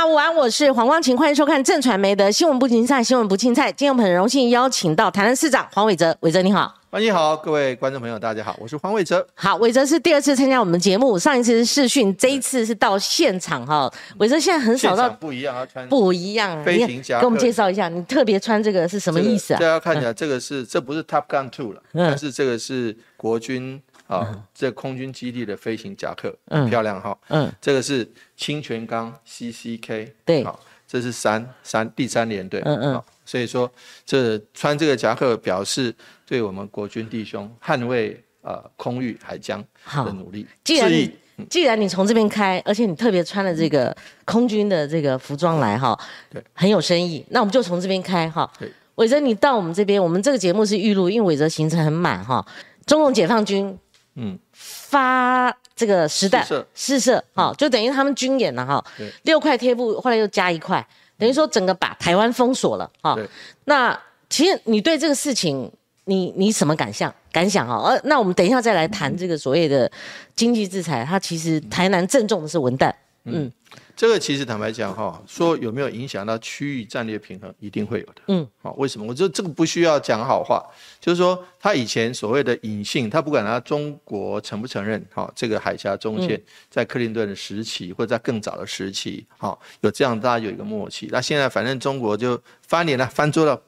[0.00, 3.70] 好，午安，我是黄光琴，欢迎收看正传媒的新闻不青菜，新闻不青菜。
[3.70, 6.74] 今天我们很荣幸邀请到台南市长黄伟哲，伟哲你好。
[6.88, 9.24] 欢迎好，各位观众朋友，大家好，我是黄伟哲。
[9.34, 13.92] 好，伟哲是第二次参加我们节目，上一次是视讯，这一次是到现场哈。
[14.16, 19.60] 伟哲现在很少到，不一样啊，穿不一样，飞行夹克，给我们介绍一下，你特别穿这个是什么意思啊？
[19.60, 23.80] 大家看起来这个是，这不是 Top Gun Two 了，但是这个是国军
[24.10, 27.16] 啊，这空军基地的飞行夹克，嗯漂亮哈。
[27.28, 28.06] 嗯，这个是
[28.36, 33.70] 清泉岗 CCK，对，好，这是三三第三连队，嗯嗯，所以说
[34.04, 35.94] 这穿这个夹克表示。
[36.30, 39.60] 对我们国军弟兄捍卫呃空域海疆
[39.92, 41.12] 的努力，既然
[41.48, 43.92] 既然你从这边开，而且你特别穿了这个
[44.24, 45.98] 空军的这个服装来哈，
[46.30, 47.26] 对，很有深意。
[47.30, 48.48] 那我们就从这边开哈。
[48.94, 52.46] 伟哲，你到我们这边，我们这个节目是预录，因为伟哲行程很满哈。
[52.86, 53.76] 中共解放军
[54.14, 58.84] 嗯发这个实弹试射哈，就等于他们军演了哈。
[59.22, 60.86] 六块贴布，后来又加一块，
[61.18, 63.18] 等于说整个把台湾封锁了哈。
[63.64, 63.98] 那
[64.28, 65.70] 其实你对这个事情。
[66.04, 67.76] 你你什么感想感想啊？
[67.88, 69.88] 呃，那我们等一下再来谈这个所谓的
[70.34, 72.92] 经济制裁，它其实台南正中的是文旦。
[73.24, 73.48] 嗯，
[73.96, 78.22] 这个其实坦白讲哈，说有没有影响到区域战略平衡，一定会有的。
[78.28, 79.06] 嗯，好，为什么？
[79.06, 80.64] 我觉得这个不需要讲好话，
[80.98, 91.08] 就是说他以前所谓的隐性，他不管他中国承不承认，哈，这个海峡中线在克林顿的时期或者在更早的时期，好，有这样大家有一个默契。
[91.10, 93.60] 那现在反正中国就翻脸了，翻桌了。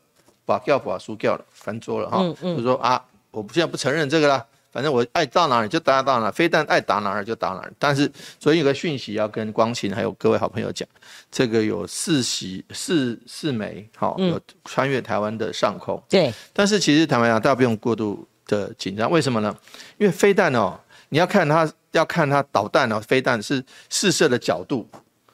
[0.44, 2.18] 把掉把输掉了，翻桌了哈。
[2.42, 7.72] 就说啊，我现在不承认这个了，反正我爱到哪里就打到哪，飞弹爱打哪儿就打哪儿。
[7.78, 10.88] 但是，所以有个讯息要跟光琴还有各位好朋友讲，
[11.30, 16.02] 这个有四袭四四枚，好，有穿越台湾的上空。
[16.08, 16.32] 对。
[16.54, 19.54] 但是其实坦白讲，大家不用过度的紧张，为什么呢？
[19.98, 24.88] 因为飞弹哦，你要看它，要看它导弹哦，飞弹是试射的角度，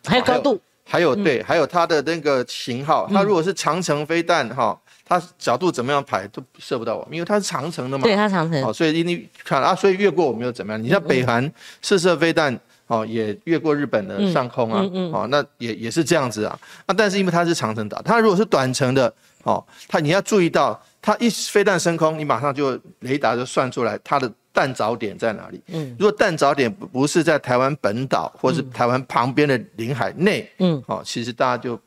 [0.04, 3.08] 还有高度，还有对，还有它的那个型号。
[3.12, 4.76] 它如果是长城飞弹哈。
[5.08, 8.04] 它角度怎么样排都射不到我们，因为它是长城的嘛。
[8.04, 8.62] 对，它长城。
[8.62, 10.82] 哦，所以你看啊，所以越过我们又怎么样？
[10.82, 12.54] 你像北韩试射飞弹，
[12.88, 16.58] 哦，也越过日本的上空啊，哦，那也也是这样子啊。
[16.86, 19.10] 那但是因为它是长城打，它如果是短程的，
[19.44, 25.58] 哦，它你要注意到，它一飞弹升空，你马上就雷达就算出来它的弹着点在哪里。
[25.68, 25.96] 嗯。
[25.98, 31.80] 如果弹着点不是在台湾本岛或是台湾旁边的领海内，嗯，哦，其实大家就。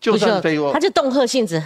[0.00, 1.60] 就算飞过，它就恫吓性质，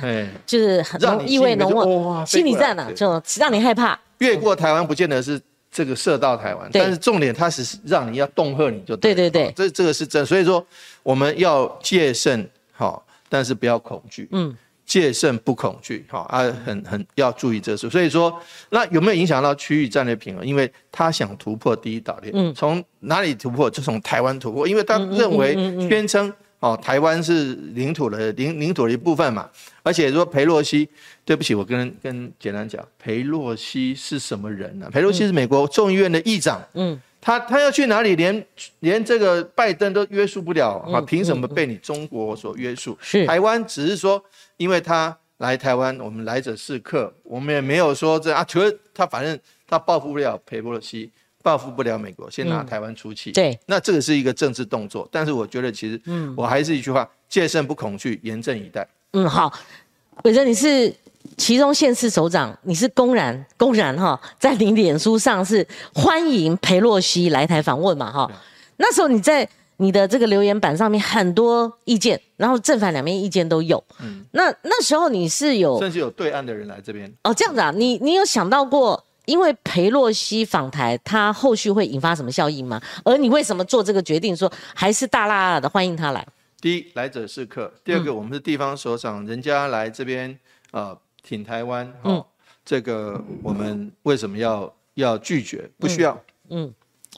[0.46, 3.98] 就是很意味浓厚，心理战呢，就让你害怕。
[4.18, 5.38] 越过台湾不见得是
[5.70, 9.14] 这个射到台湾，但是重点它是让你要恫吓你就对。
[9.14, 10.64] 对对对，这这个是真，所以说
[11.02, 14.26] 我们要戒慎好，但是不要恐惧。
[14.32, 14.56] 嗯，
[14.86, 17.90] 戒慎不恐惧，好啊，很很要注意这事。
[17.90, 18.34] 所以说，
[18.70, 20.46] 那有没有影响到区域战略平衡？
[20.46, 23.68] 因为他想突破第一岛链，嗯，从哪里突破？
[23.68, 25.52] 就从台湾突破，因为他认为
[25.86, 26.32] 宣称。
[26.62, 29.50] 哦，台湾是领土的领领土的一部分嘛，
[29.82, 30.88] 而且说裴洛西，
[31.24, 34.88] 对不起，我跟跟简单讲，裴洛西是什么人呢？
[34.88, 38.46] 裴洛西是美国众议院的议长，嗯，他他要去哪里，连
[38.78, 42.96] 连这个拜登都约束不了啊，凭什么被你中国所约束？
[43.00, 43.26] 是。
[43.26, 44.24] 台湾只是说，
[44.56, 49.36] 因为他来台湾，我们来者是客，我们也没有说这啊，除了他反正
[49.66, 51.10] 他报复不了裴洛西。
[51.42, 53.32] 报复不了美国，先拿台湾出气。
[53.32, 58.86] 对，那这个是一个政治动作，但是我觉得其实，嗯，我还是一句话：戒慎不恐惧，严阵以待。
[59.12, 59.52] 嗯，好，
[60.24, 60.94] 伟哲，你是
[61.36, 68.30] 其中县市首长，你是公然公然哈，在你脸书上是欢迎裴洛西来台访问嘛哈？
[68.76, 69.48] 那时候你在
[69.78, 73.82] 你的这个留言板上面很多意见，然后正反两面意见都有。
[74.00, 77.72] 嗯，那那时候你是有甚至有对岸的人来这边哦，这样子啊？
[77.74, 79.04] 你你有想到过？
[79.26, 82.80] 因为裴洛西访台，他后续会引发什么效应吗？
[83.04, 86.26] 而你为什么做这个决定，说还是大大的欢迎他来？
[86.60, 90.36] 第一，来者是客；第二个，我们是地方首长，人家来这边
[90.72, 92.24] 呃挺台湾，哦，
[92.64, 95.68] 这个我们为什么要要拒绝？
[95.78, 96.72] 不需要，嗯，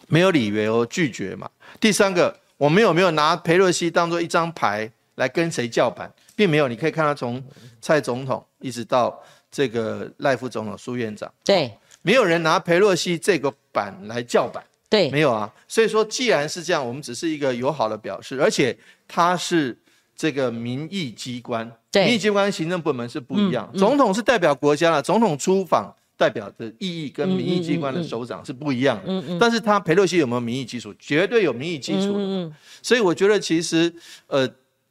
[0.09, 1.50] 没有理由拒绝嘛。
[1.81, 6.12] 第三个，我们有没有拿裴洛西当做一张牌来跟谁叫板？
[6.36, 7.42] 并没有，你可以看他从
[7.80, 11.72] 蔡总统一直到这个赖副总统、苏院长，对。
[12.06, 15.51] 没有人拿裴洛西这个板来叫板，对，没有啊。
[15.66, 18.78] 所以说，既然是这样，我们只是一个友好的表示，而且
[19.09, 19.77] 他是
[20.15, 23.72] 这个民意机关，民意机关行政部门是不一样。
[23.74, 29.04] 总统是代表国家了，总统出访代表的意义跟民意机关的首长是不一样的。
[29.06, 29.39] 嗯嗯。
[29.39, 30.95] 但是他裴洛西有没有民意基础？
[30.98, 32.54] 绝对有民意基础嗯。
[32.83, 33.91] 所以我觉得其实
[34.27, 34.47] 呃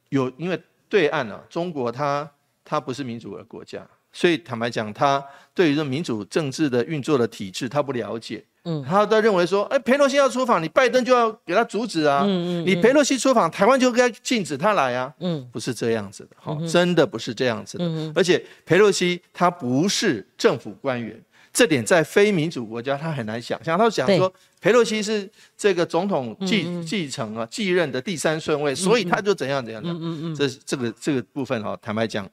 [0.09, 2.27] 有，因为对岸啊，中国它
[2.65, 3.87] 它不是民主的国家。
[4.13, 5.21] 所以坦白讲，他
[5.53, 8.43] 对于这民主政治的运作的体制，他不了解。
[8.65, 12.23] 嗯，他都认为说，哎，佩洛西要出访，你拜登就要给他阻止啊。
[12.23, 12.65] 嗯嗯。
[12.65, 15.13] 你佩洛西出访，台湾就该禁止他来啊。
[15.19, 17.83] 嗯，不是这样子的，哈，真的不是这样子的。
[17.85, 21.21] 嗯而且佩洛西他不是政府官员，
[21.51, 23.77] 这点在非民主国家他很难想象。
[23.77, 29.89] 他想说，佩洛西是这个总统继继承啊继任的第三顺位，所以他就怎样怎样的。
[29.89, 30.35] 嗯嗯嗯。
[30.35, 32.25] 这这个这个部分哈，坦白讲。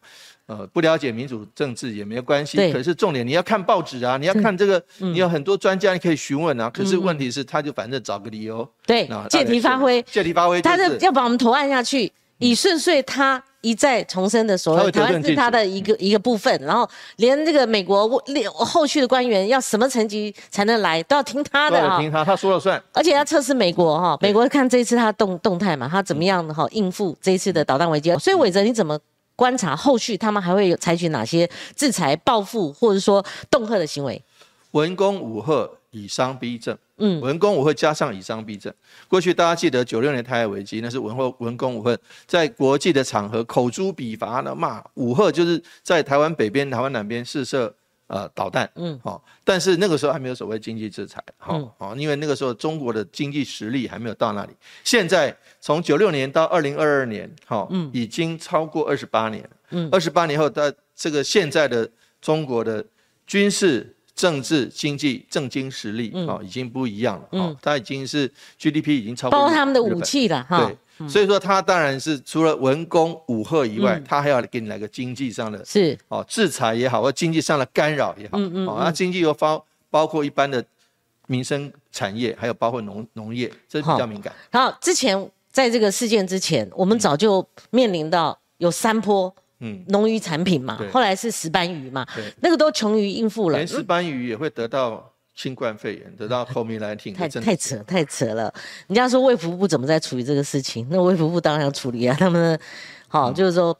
[0.50, 6.68] 呃，不了解民主政治也没有关系，可是重点你要看报纸啊，你要看这个，你有很多专家你可以询问啊。
[6.68, 16.88] 可是问题是，他就反正找个理由，对，借题发挥，借题发挥，他是要把我们头按下去，以顺遂他一再重申的所谓台湾是他的一个一个部分，然后
[17.18, 18.08] 连这个美国
[18.52, 28.98] 后续的官员要什么层级才能来，都要听他的啊，听他，他说了算，而且要测试美国哈，美国看这一次他动动态嘛，他怎么样的哈应付这一次的导弹危机，所以伟哲你怎么？
[29.40, 34.22] 观察后续，他们还会有采取哪些制裁、报复或者说恫吓的行为？
[34.72, 36.76] 文攻武吓，以商逼政。
[36.98, 38.70] 嗯，文攻武吓加上以商逼政。
[39.08, 47.74] 过去大家记得九六年台海危机，那是文赫文攻武吓，在国际的场合口诛笔伐的骂武吓，就是在台湾北边、台湾南边试射。
[48.10, 54.52] 呃，导弹，嗯，好，但是那个时候还没有所谓经济制裁，好，好，因为那个时候中国的经济实力还没有到那里。
[54.82, 61.88] 现在从九六年到二零二二年，好，嗯，已经超过二十八年，嗯，二十八年后，的这个现在的
[62.20, 62.84] 中国的
[63.28, 68.28] 军事、政治、经济政经实力，哦，已经不一样了，嗯，它已经是
[68.58, 70.66] GDP 已经超过，包括他们的武器了，哈。
[70.66, 70.76] 对。
[71.08, 75.98] 所以说，他当然是除了文攻武吓以外，他还要给你来个经济上的，是。
[76.08, 80.64] 哦，制裁也好，或经济上的干扰也好，嗯嗯，哦，那经济又包包括一般的
[81.26, 84.32] 民生产业，还有包括农农业，这比较敏感。
[84.52, 95.09] 好，之前在这个事件之前，我们早就面临到有三波，嗯，农渔产品嘛，后来是石斑鱼嘛，对，那个都穷于应付了，连石斑鱼也会得到。
[95.42, 98.52] 新冠肺炎得到后面来听，太太扯太扯了。
[98.88, 100.86] 人家说卫福部怎么在处理这个事情？
[100.90, 102.14] 那卫福部当然要处理啊。
[102.20, 102.60] 他们
[103.08, 103.74] 好就是说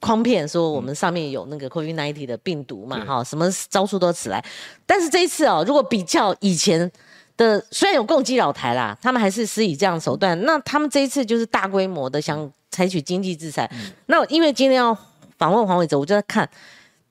[0.00, 4.42] 诓骗说我们上面有那个 COVID-19 的病毒嘛，哈，什么招数都起来。
[4.86, 6.90] 但是这一次哦，如果比较以前
[7.36, 10.40] 的，虽然有攻击老台啦，他们还是施以这样手段。
[10.44, 13.70] 那他们这一次就是大规模的想采取经济制裁。
[14.06, 14.96] 那因为今天要
[15.36, 16.48] 访问黄伟哲，我就在看。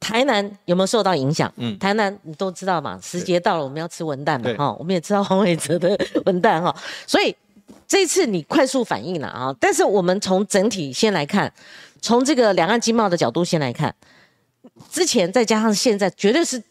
[0.08, 1.52] 台南有没有受到影响？
[1.56, 6.74] 嗯，台南你都知道嘛，时节到了，我们要吃文旦嘛，哈，我们也知道黄伟哲的 文旦哈，
[7.08, 7.36] 所以
[7.88, 9.52] 这次你快速反应了啊。
[9.60, 11.52] 但是我们从整体先来看，
[12.02, 13.96] 从这个两岸经贸的角度先来看，
[14.92, 16.62] 之前再加上现在，绝对是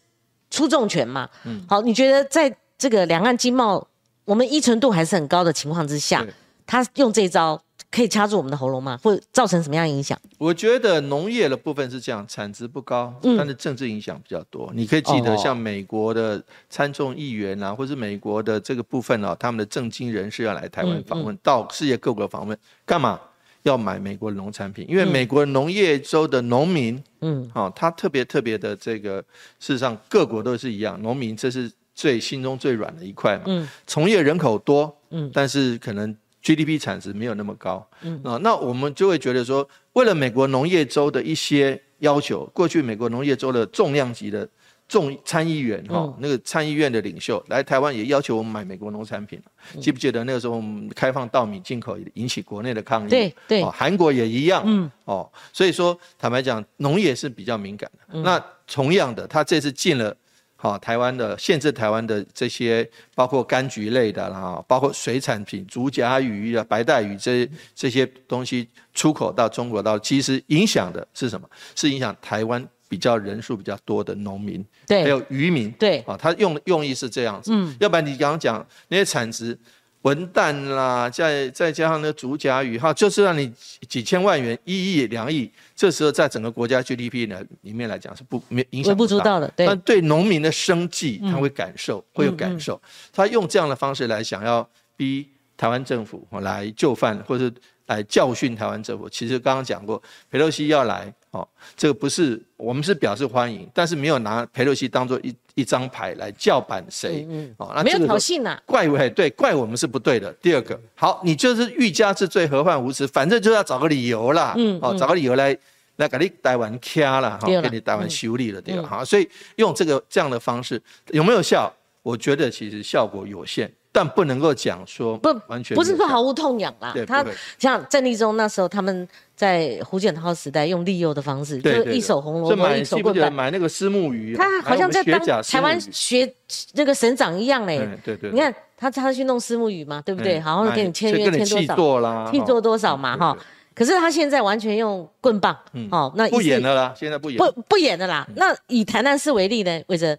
[0.49, 1.29] 出重拳嘛。
[1.43, 3.85] 嗯，好，你觉得在这个两岸经贸
[4.23, 6.25] 我们依存度还是很高的情况之下，
[6.65, 7.61] 他用这招？
[7.95, 8.99] 可以掐住我们的喉咙吗？
[9.01, 10.19] 会造成什么样影响？
[10.37, 14.69] 我觉得农业的部分是这样，产值不高，但是政治影响比较多。
[14.75, 23.17] 你可以记得，像美国的参众议员啊，或是美国的这个部分啊，他们的政经人士要来台湾访问，到世界各国访问，干嘛？
[23.63, 29.19] 要买美国的农产品，因为美国农业州的农民，嗯，哦，他特别特别的这个，
[29.61, 33.43] 事实上各国都是一样，农民这是最心中最软的一块嘛。
[33.45, 36.13] 嗯，从业人口多，嗯，但是可能。
[36.45, 38.21] GDP 产值没有那么高，嗯。
[38.23, 44.47] 啊，那我们就会觉得说，为了美国农业州的一些要求，过去美国农业州的重量级的
[44.87, 49.41] 众参议员哈，那个参议院的领袖来台湾也要求我们买美国农产品，
[49.81, 53.09] 记不记得那个时候我们开放稻米进口引起国内的抗议？
[53.09, 54.91] 对对，韩国也一样，嗯。
[55.05, 58.19] 哦，所以说坦白讲，农业是比较敏感的。
[58.21, 60.15] 那同样的，他这次进了。
[60.57, 71.47] 好，台湾的限制台湾的这些，包括柑橘类的啦，包括水产品、竹荚鱼啊、白带鱼这这些东西出口到中国，到其实影响的是什么？
[71.75, 79.57] 是影响台湾比较人数比较多的农民，对，还有渔民，对，啊，他用用意是这样子，嗯，要不然你刚刚讲那些产值。
[80.05, 83.51] 文旦啦，再再加上那竹荚鱼，哈，就是让你
[83.89, 92.79] 几千万元、一亿、两亿，这时候在整个国家 GDP 呢里面来讲是不没影响不大的，但对农民的生计他会感受，会有感受。
[93.11, 97.51] 他用这样的方式来想要逼台湾政府来就范，或者
[97.87, 99.09] 来教训台湾政府。
[99.09, 105.33] 其实刚刚讲过，佩洛西要来，哦，这个不是我们是表示欢迎，但是没有拿佩洛西当做一。
[105.55, 107.27] 一张牌来叫板谁？
[107.57, 110.31] 哦，那没有挑衅呐，怪我对，怪我们是不对的。
[110.33, 113.07] 第二个，好，你就是欲加之罪，何患无辞？
[113.07, 115.57] 反正就要找个理由啦，嗯，哦，找个理由来
[115.95, 118.87] 来给你台湾掐了，哈，给你台湾修理了，对吧？
[118.87, 120.81] 好，所以用这个这样的方式
[121.11, 121.73] 有没有效？
[122.03, 123.71] 我觉得其实效果有限。
[123.95, 126.93] 但不能够讲说不完全不是说毫无痛痒啦。
[127.07, 127.25] 他
[127.57, 136.29] 像郑立忠那时候，他们在胡锦涛时代用利诱的方式，就一手红萝卜一手棍棒，买那个丝木鱼，他好像在当台湾学
[136.73, 137.87] 那个省长一样嘞。
[138.03, 140.41] 对对，你看他他去弄丝木鱼嘛，对不对？
[140.41, 143.37] 好像给你签约签多少，做啦，替做多少嘛哈。
[143.73, 145.57] 可是他现在完全用棍棒，
[145.89, 148.27] 哦，那不演的啦，现在不演不不演的啦。
[148.35, 150.17] 那以台南市为例呢，魏哲，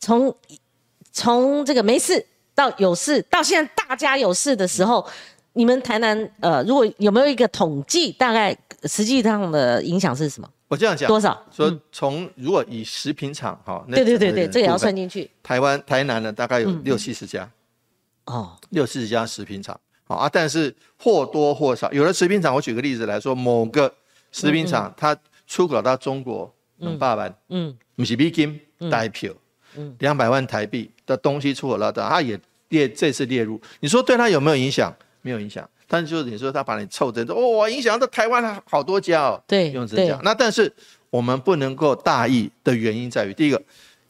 [0.00, 0.34] 从
[1.12, 2.26] 从这个没事。
[2.58, 5.06] 到有事，到现在大家有事的时候，
[5.52, 10.50] 你们台南呃，如果有没有一个统计，大概实际上的影响是什么？
[10.66, 11.40] 我这样讲，多少？
[11.52, 15.30] 说从如果以食品厂哈，对对对对，这也要算进去。
[15.40, 17.48] 台湾台南呢，大概有六七十家，
[18.24, 23.94] 哦，六七十家食品厂，好啊，但是或多或少，有的食品厂，我举个例子来说，某个
[24.32, 28.60] 食品厂它出口到中国两百万，嗯，不是美金
[28.90, 29.38] 代票，嗯，
[29.98, 32.38] 两百万台币的东西出口到，他也。
[32.70, 34.94] 列这次列入，你说对他有没有影响？
[35.22, 39.42] 没有影响，但是就是你说他把你凑成，哦，影响到台湾好多家哦。
[39.46, 40.20] 对，用这讲。
[40.22, 40.70] 那但是
[41.08, 43.58] 我们不能够大意的原因在于，第一个，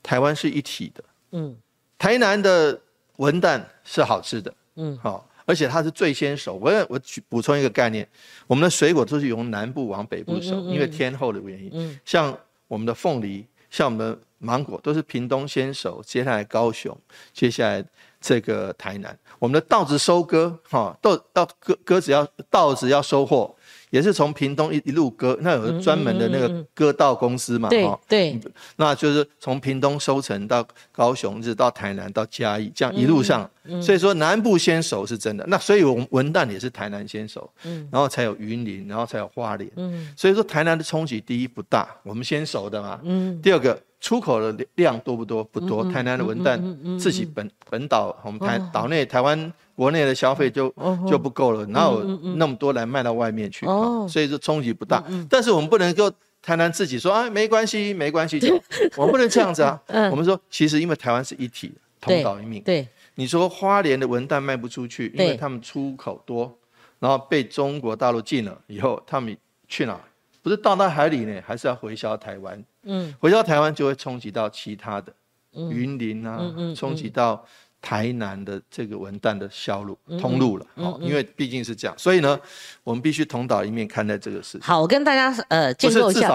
[0.03, 1.05] 台湾是一体的。
[1.31, 1.57] 嗯。
[1.97, 2.77] 台南的
[3.19, 4.53] 文旦是好吃的。
[4.75, 4.99] 嗯。
[5.01, 6.55] 好，而且它是最先熟。
[6.55, 8.05] 我我补充一个概念，
[8.49, 11.71] 我们的水果都是由南部往北部熟，因为天候的原因。
[11.75, 11.97] 嗯。
[12.05, 12.37] 像
[12.67, 16.97] 我们的凤梨，像我们芒果，都是屏东先手，接下来高雄，
[17.33, 17.85] 接下来。
[18.21, 23.55] 这个台南，我们的稻子收割，哈，稻稻割割子要稻子要收获，
[23.91, 28.39] 也是从屏东一一路割，那有专门的那个割稻公司嘛，哈，对，
[28.77, 33.49] 那就是从屏东收成到高雄，一直到台南到嘉义，这样一路上，
[33.83, 35.45] 所以说南部先熟是真的。
[35.49, 43.81] 那所以我们文旦也是台南先熟，嗯，然后才有云林，然后才有花莲，嗯，所以说台南的冲击第一不大，我们先熟的嘛，嗯，第二个。
[44.01, 45.43] 出口的量多不多？
[45.43, 45.85] 不多。
[45.91, 50.73] 台南的文旦自己本本岛，我们台岛内台湾国内的消费就
[51.09, 52.05] 就不够了，哪有
[52.37, 53.67] 那么多来卖到外面去？
[54.09, 55.03] 所以说冲击不大。
[55.29, 58.55] 但是我们不能够台南自己说啊，没关系，没关系，就
[58.97, 59.81] 我们不能这样子啊。
[60.11, 62.63] 我们说，其实因为台湾是一体，同岛一命。
[62.63, 62.87] 对，
[63.17, 66.57] 你说花莲的文旦卖不出去，因为他们出口多，
[67.01, 69.37] 然后被中国大陆禁了以后，他们
[69.67, 70.01] 去哪？
[70.43, 72.65] 不是到那海里呢，还是要回销台湾？
[72.83, 75.13] 嗯，回销台湾就会冲击到其他的
[75.53, 76.41] 云林啊，
[76.75, 77.45] 冲击到。
[77.81, 82.39] 台南的这个文旦的销路通路了，哦，因为毕竟是这样，所以呢，
[82.83, 84.61] 我们必须同岛一面看待这个事情。
[84.63, 86.29] 好，我跟大家呃建构一下。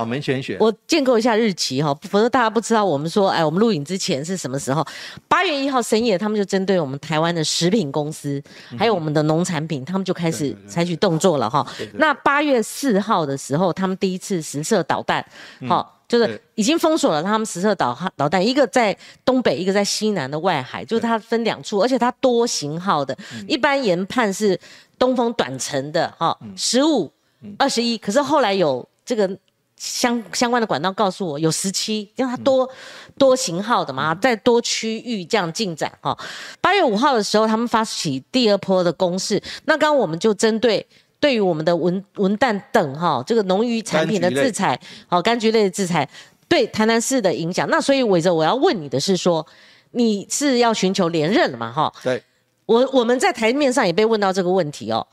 [0.59, 4.85] 我建构一下日期哈，否则大家不知道我们说，哎，我们录影之前是什么时候？
[5.27, 8.41] 八月一号深夜，他们就针对我们台湾的食品公司，
[8.77, 11.65] 还有我们的农产品，他们就开始采取动作了哈。
[11.93, 15.25] 那八月四号的时候，他们第一次实射导弹，
[15.67, 15.92] 好。
[16.13, 23.17] 就是已经封锁了他们实射导导弹，一个在东北，一个在西南的外海，就是它分两处，而且它多型号的，
[23.47, 24.59] 一般研判是
[24.99, 27.11] 东风短程的哈，十五、
[27.57, 29.27] 二十一，可是后来有这个
[29.75, 32.69] 相相关的管道告诉我有十七，因为它多
[33.17, 36.15] 多型号的嘛，在多区域这样进展哈。
[36.61, 40.85] 八月五号的时候，他们发起第二波的攻势，那刚刚我们就针对。
[41.23, 44.77] 对于我们的文文旦等哈，这个农渔产品的制裁，
[45.07, 46.05] 好柑橘类的制裁，
[46.49, 47.65] 对台南市的影响。
[47.69, 49.47] 那所以伟哲，我要问你的是说，
[49.91, 51.71] 你是要寻求连任了嘛？
[51.71, 52.21] 哈，对，
[52.65, 55.07] 我我们在台面上也被问到这个问题哦，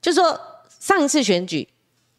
[0.00, 0.40] 就说
[0.78, 1.68] 上一次选举。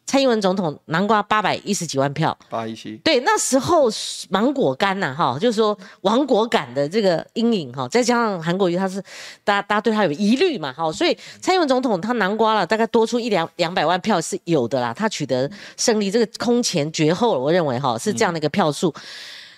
[0.08, 3.90] 蔡英文总统南瓜八百一十几万票，八一七，对，那时候
[4.30, 9.02] 芒果干呐，哈，就是说亡国感的这个阴影哈，再加上韩国瑜他是，
[9.44, 18.94] 大家大家对他有疑虑嘛，哈，所以蔡英文总统他南瓜了大概多出一两两百万票是有的啦，他取得胜利，这个空前绝后了，我认为哈是这样的一个票数，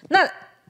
[0.08, 0.18] 那。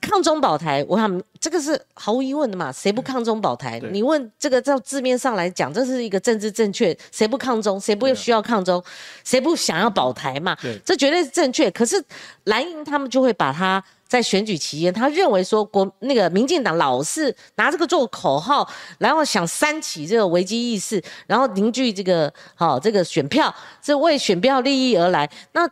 [0.00, 2.72] 抗中保台，我想这个是毫无疑问的嘛？
[2.72, 3.78] 谁不抗中保台？
[3.92, 6.96] 你问这个，照字面上来讲，这是一个政治正确。
[7.12, 7.78] 谁不抗中？
[7.78, 8.82] 谁不需要抗中？
[9.24, 10.56] 谁不想要保台嘛？
[10.84, 11.70] 这绝对是正确。
[11.70, 12.02] 可是
[12.44, 25.30] 蓝营他们就会把他在选举期间，他认为说国那个民进党老是拿这个做口号，然后想煽起这个危机意识，然后凝聚这个好这个选票，是为选票利益而来。
[25.52, 25.68] 那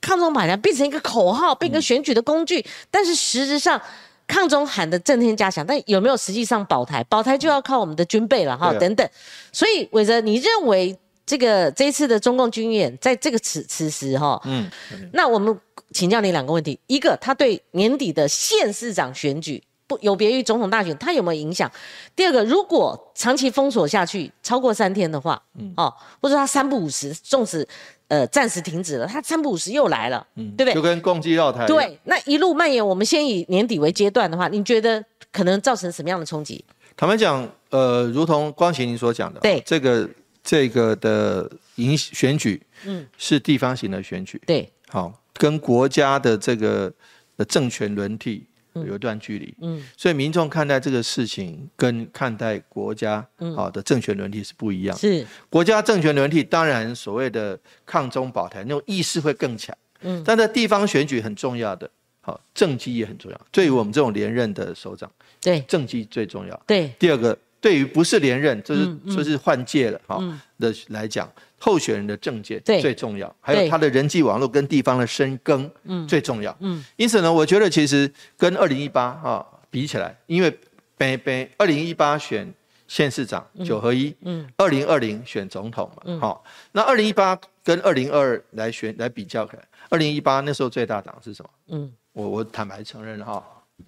[0.00, 3.80] 抗中保台变成一个口号，变成选举的工具，但是实质上，
[4.26, 7.04] 抗中喊的震天加响，但有没有实际上保台？
[7.04, 9.08] 保台就要靠我们的军备了哈，等等。
[9.52, 14.70] 所以伟哲，你认为这个这一次的中共军演，在这个此此时哈，嗯，
[15.12, 15.58] 那我们
[15.92, 21.70] 请教你两个问题：一个，他对年底的县市长选举不有别于总统大选，他有没有影响？
[22.16, 25.92] 第二个，如果长期封锁下去超过三天的话，嗯，哦，
[26.22, 27.68] 或者他三不五十，纵使。
[28.10, 30.74] 呃，暂时停止了，他三不五时又来了，嗯，对不对？
[30.74, 31.64] 就跟攻击绕台。
[31.64, 36.64] 对，那一路蔓延，我们先以年底为阶段的话，你觉得可能造成什么样的冲击？
[36.96, 40.10] 坦白讲，呃，如同光晴您所讲的，对这个
[40.42, 46.92] 这个的影选举，嗯，是地方型的选举，对，好，跟国家的这个
[47.36, 61.90] 的政权轮替有一段距离，嗯，所以民众看待这个事情跟看待国家好的政权轮替是不一样，是国家政权轮替，当然所谓的抗中保台那种意识会更强，嗯，但在地方选举很重要的。
[62.22, 63.40] 好，政绩也很重要。
[63.50, 65.10] 对于我们这种连任的首长，
[65.40, 66.62] 对政绩最重要。
[66.66, 70.18] 对，第二个，对于不是连任，就是就是换届了哈
[70.58, 76.56] 的来讲，候选人的政见最重要，还有他的人际网络跟地方的深耕，嗯，最重要。
[76.60, 80.58] 嗯，因此呢，我觉得其实跟二零一八啊比起来，因为
[80.96, 82.52] 北北二零一八选
[82.88, 89.48] 县市长九合一，嗯，二零二零选总统嘛，好，那二零一八跟二零二二来选来比较，
[89.88, 91.50] 二零一八那时候最大党是什么？
[91.68, 91.92] 嗯。
[92.12, 93.40] 我我坦白承认哈，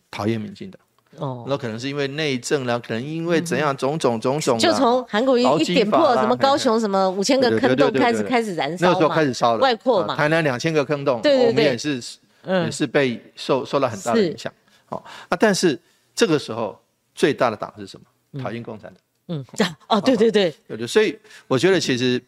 [0.09, 0.81] 讨厌民进党。
[1.19, 4.59] 哦，那可能是因为内政啦，可能因为怎样种种种种。
[4.59, 10.17] 就从韩国瑜一点破什么高雄什么五千个坑洞开始开始燃烧那时候开始烧了，外扩嘛。
[10.17, 12.01] 台南两千个坑洞，对我们也是
[12.47, 14.53] 也是被受受到很大的影响。
[14.87, 15.79] 好啊，但是
[16.15, 16.79] 这个时候
[17.15, 18.43] 最大的党是什么？
[18.43, 19.03] 讨厌共产党。
[19.29, 20.87] 嗯，这样哦，对对对，对对。
[20.87, 22.23] 所以我觉得其实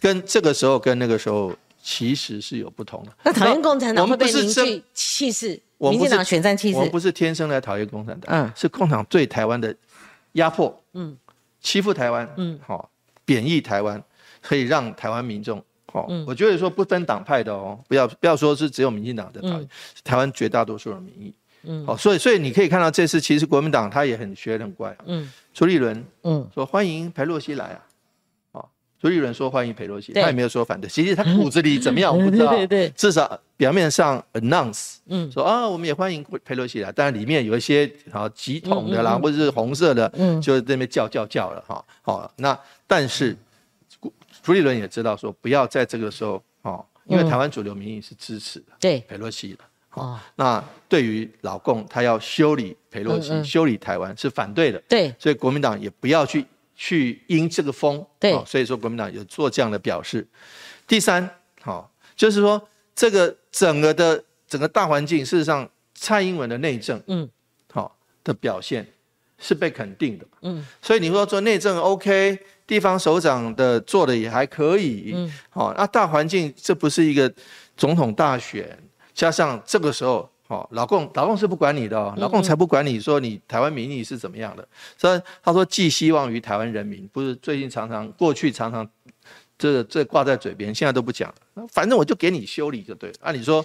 [0.00, 1.52] 跟这个时候跟那个时候。
[1.80, 3.12] 其实是有不同的。
[3.22, 6.76] 那讨厌共产党会被凝聚气势，民进党选战气势。
[6.76, 9.74] 我们不是天生来讨厌共产党，嗯，是共产党对台湾的
[10.32, 11.16] 压迫，嗯，
[11.60, 12.90] 欺负台湾，嗯，好，
[13.24, 14.02] 贬义台湾，
[14.42, 19.68] 可以让台湾民众，好，我觉得说不分党派的哦，不要不要说是只有民进党的讨厌，
[20.02, 27.84] 台湾绝大多数的民意，嗯，好，所以所以你可以看到这次其实国民党他也很学很乖，嗯，朱立伦，嗯，说欢迎裴洛西来啊。
[29.00, 30.90] 朱立伦说欢迎裴洛西，他也没有说反对。
[30.90, 32.52] 其实他骨子里怎么样我不 知道，
[32.96, 41.84] 至少表面上 announce，嗯，说啊我们也欢迎佩洛西来，但里面有一些啊几桶的啦，或者是红色的，嗯，就在那边叫叫叫了哈。
[42.00, 43.36] 好，那但是
[44.42, 49.58] 朱立伦也知道说不要在这个时候，哦，因为台湾主流民意是支持的，对佩洛西的。
[49.94, 56.46] 哦，那对于老共他要修理佩洛西、修理台湾是反对的，对，所以国民党也不要去。
[56.80, 60.24] 去因这个风，对，所以说国民党有做这样的表示。
[60.86, 61.28] 第三，
[61.60, 62.68] 好，就是说
[62.98, 67.30] 这个整个的整个大环境，事实上蔡英文的内政，嗯，
[67.72, 68.84] 好，的表现
[69.38, 77.32] 是被肯定的，嗯，所以你说做内政 OK，地方首长的做的也还可以，嗯，好，那大环境这不是一个
[77.76, 78.76] 总统大选，
[79.14, 80.28] 加上这个时候。
[80.48, 84.66] 哦，老共老共是不管你的哦，老共才不管你说你台湾民意是怎么样的。
[84.96, 88.88] 所以他说寄希望于台湾人民，不是最近常常过去常常
[89.58, 91.66] 这这挂在嘴边，现在都不讲了。
[91.68, 93.16] 反正我就给你修理就对了。
[93.20, 93.64] 按理说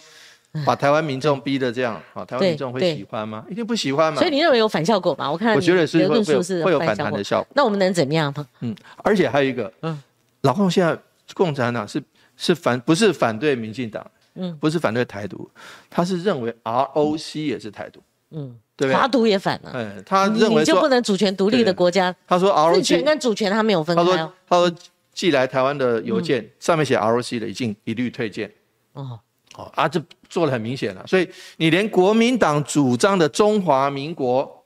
[0.65, 3.45] 把台湾民众逼得这样，啊，台湾民众会喜欢吗？
[3.49, 4.19] 一定不喜欢嘛。
[4.19, 5.31] 所以你认为有反效果吗？
[5.31, 6.23] 我看我觉得是会
[6.63, 7.47] 会有反弹的效果。
[7.55, 8.47] 那我们能怎么样呢？
[8.61, 10.01] 嗯，而且还有一个，嗯，
[10.41, 10.97] 老共现在
[11.33, 12.01] 共产党是
[12.35, 14.05] 是反不是反对民进党。
[14.35, 15.47] 嗯，不是反对台独，
[15.91, 18.01] 他是认为 ROC 也是台独，
[18.31, 18.99] 嗯，对不对？
[18.99, 22.15] 华独也反了，嗯，他认为就不能主权独立的国家。
[22.27, 24.03] 他说 ROC 权跟主权他没有分开。
[24.03, 24.75] 他说他说
[25.13, 28.51] 寄来台湾的邮件上面写 ROC 的，已经一律退件。
[28.93, 29.19] 哦，
[29.53, 31.05] 好啊，这做的很明显了。
[31.07, 34.65] 所以你连国民党主张的中华民国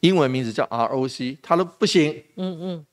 [0.00, 2.22] 英文名字叫 ROC，他都不行。
[2.36, 2.86] 嗯嗯。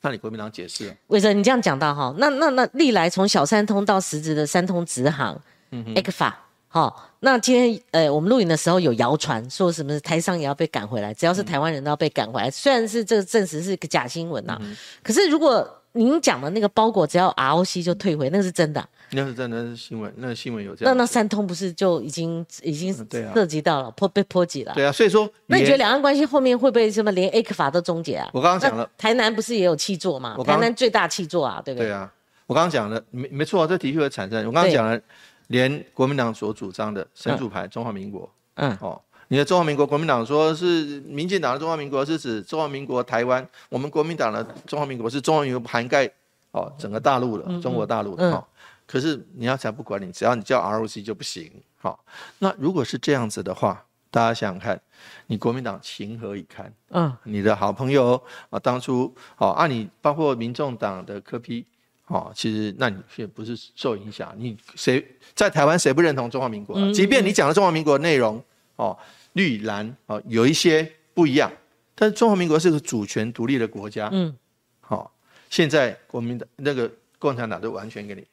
[0.00, 0.94] 那你国民党解释？
[1.06, 2.14] 为什么你这样讲到哈？
[2.18, 5.40] 那那那历来从小三通到实质的三通直航。
[5.70, 6.38] e x 法，
[6.68, 12.48] 好，那今天呃，我们录影的时候有谣传说什么台商也要被赶回来，只要是台湾人都要被赶回来。
[12.48, 14.56] 虽然是这个证实是个假新闻呐，
[15.02, 18.86] 可是如果您讲的那个包裹只要 ROC 就退回，那是真的。
[19.10, 20.94] 那是真的，是新闻，那个新闻有这样。
[20.94, 22.92] 那那三通不是就已经已经
[23.32, 24.72] 涉及到了破被波及了？
[24.74, 28.28] 对啊，所以说，那你觉得两岸关系后面会不会什么连 A 克法都终结啊？
[28.32, 30.36] 我刚刚讲了，台南不是也有气座嘛？
[30.44, 31.86] 台南最大气座啊，对不对？
[31.86, 32.12] 对啊，
[32.46, 34.44] 我刚刚讲了，没没错，这的确会产生。
[34.46, 35.00] 我刚刚讲了。
[35.48, 38.98] 连国民党所主张的神主牌中华民国，嗯，哦，
[39.34, 46.08] 你的中华民国，国民党说是民进党的中华民国是指中华民国台湾，我们国民党的中华民国是中华民国涵盖
[46.52, 48.46] 哦整个大陆的中国大陆的哈。
[48.86, 51.50] 可是你要才不管你，只要你叫 ROC 就不行。
[51.78, 51.98] 好，
[52.38, 54.80] 那如果是这样子的话，大家想想看，
[55.26, 56.72] 你国民党情何以堪？
[56.90, 61.66] 嗯，你的好朋友啊，当初好啊你包括民众党的柯批。
[62.06, 64.32] 哦，其实那你却不是受影响。
[64.38, 66.92] 你谁在台湾谁不认同中华民国？
[66.92, 68.40] 即便你讲的中华民国内容，
[68.76, 68.96] 哦，
[69.34, 71.52] 绿蓝哦有一些不一样，
[71.94, 74.08] 但是中华民国是个主权独立的国家。
[74.10, 74.34] 嗯，
[74.80, 75.12] 好，
[75.48, 78.26] 现在国民的那个共产党都完全给你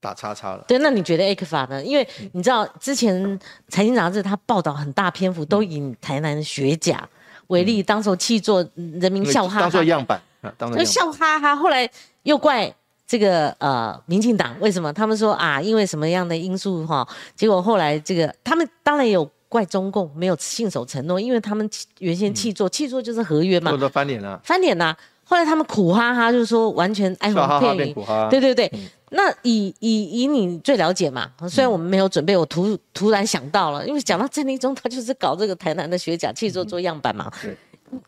[0.00, 0.64] 打叉叉了。
[0.68, 1.82] 对，那你觉得 A 克法呢？
[1.84, 7.08] 因为你知道之前财经杂志它报道很大篇幅都以台南的学甲。
[7.48, 11.56] 为例，当时气作人民笑哈哈，当做样板啊，当做笑哈哈。
[11.56, 11.90] 后来
[12.22, 12.72] 又怪
[13.04, 14.92] 这个呃民进党，为什么？
[14.92, 17.04] 他们说啊，因为什么样的因素哈？
[17.34, 24.96] 结果后来这个他们当然有怪中共没有信守承诺，因为他们原先弃作气作就是合约嘛，翻脸了，翻脸了。
[25.24, 27.94] 后来他们苦哈哈，就是说完全哀鸿遍野，
[28.30, 28.72] 对对对。
[29.10, 31.30] 那以以以你最了解嘛？
[31.48, 37.30] 虽然我们没有准备，我突突然想到了，因为讲到郑立中，他就是搞这个台南的学甲气做做样板嘛。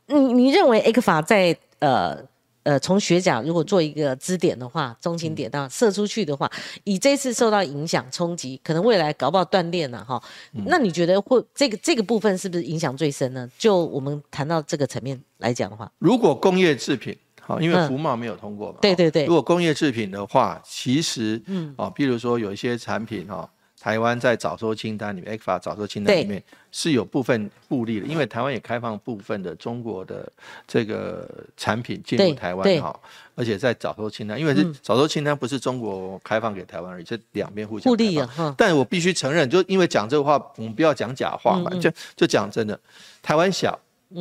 [0.07, 2.17] 你你认为 A 克法在呃
[2.63, 6.51] 呃从学甲如果做一个支点的话，中心点到射出去的话，
[6.85, 10.23] 以这次受到影响冲击，可能未来搞不好断裂了哈。
[10.67, 13.49] 那你觉得会这个这个部分是不是影响最深呢？
[13.59, 17.17] 就我们谈到这个层面来讲的话，如果工业制品。
[17.45, 18.79] 好，因为服贸没有通过嘛。
[18.81, 19.25] 对对对。
[19.27, 23.51] 如果工业制品的话，其实，嗯，哦，比如说有一些产品哈，
[23.83, 26.41] 台湾在早收清单里面 f 法早收清单里面
[26.71, 30.31] 是有部分互利的，因为台湾也开放部分的中国的
[30.69, 33.01] 这个产品进入台湾哈，
[33.35, 38.55] 而且在早收清单，因为是早收清单不是中国开放给台湾而已，这两边互相互利啊。
[38.57, 42.79] 但我必须承认，就因为讲这个话，我们不要讲假话嘛，就就讲真的，
[43.21, 43.77] 台湾小，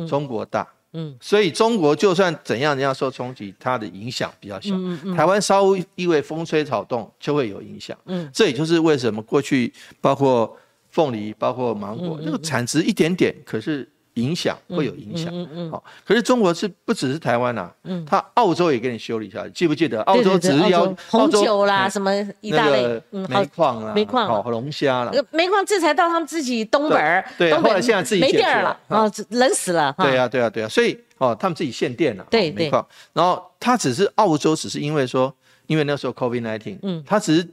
[0.08, 0.62] 中国大。
[0.62, 0.81] 嗯，
[1.20, 4.74] 所以中国就算怎样怎样受冲击，它的影响比较小。
[4.74, 7.96] 嗯嗯台湾稍微因为风吹草动就会有影响。
[8.06, 10.56] 嗯，这也就是为什么过去包括
[10.90, 13.88] 凤梨、包括芒果，那个产值一点点，可是。
[14.14, 20.02] 影响会有影响，嗯嗯好，可是中国是不只是台湾呐，嗯，它澳洲也给你修理一下，记不记得？
[20.02, 35.34] 澳洲只是要红酒啦，什么意大利煤矿啦，煤矿好龙虾啦，煤矿制裁到他们自己东北儿，对，后来现在自己没地儿了，啊，冷死了，对呀对呀对呀，所以哦，他们自己限电了，对煤矿，然后他只是澳洲只是因为说，
[35.66, 37.48] 因为那时候 COVID nineteen，嗯，他只是。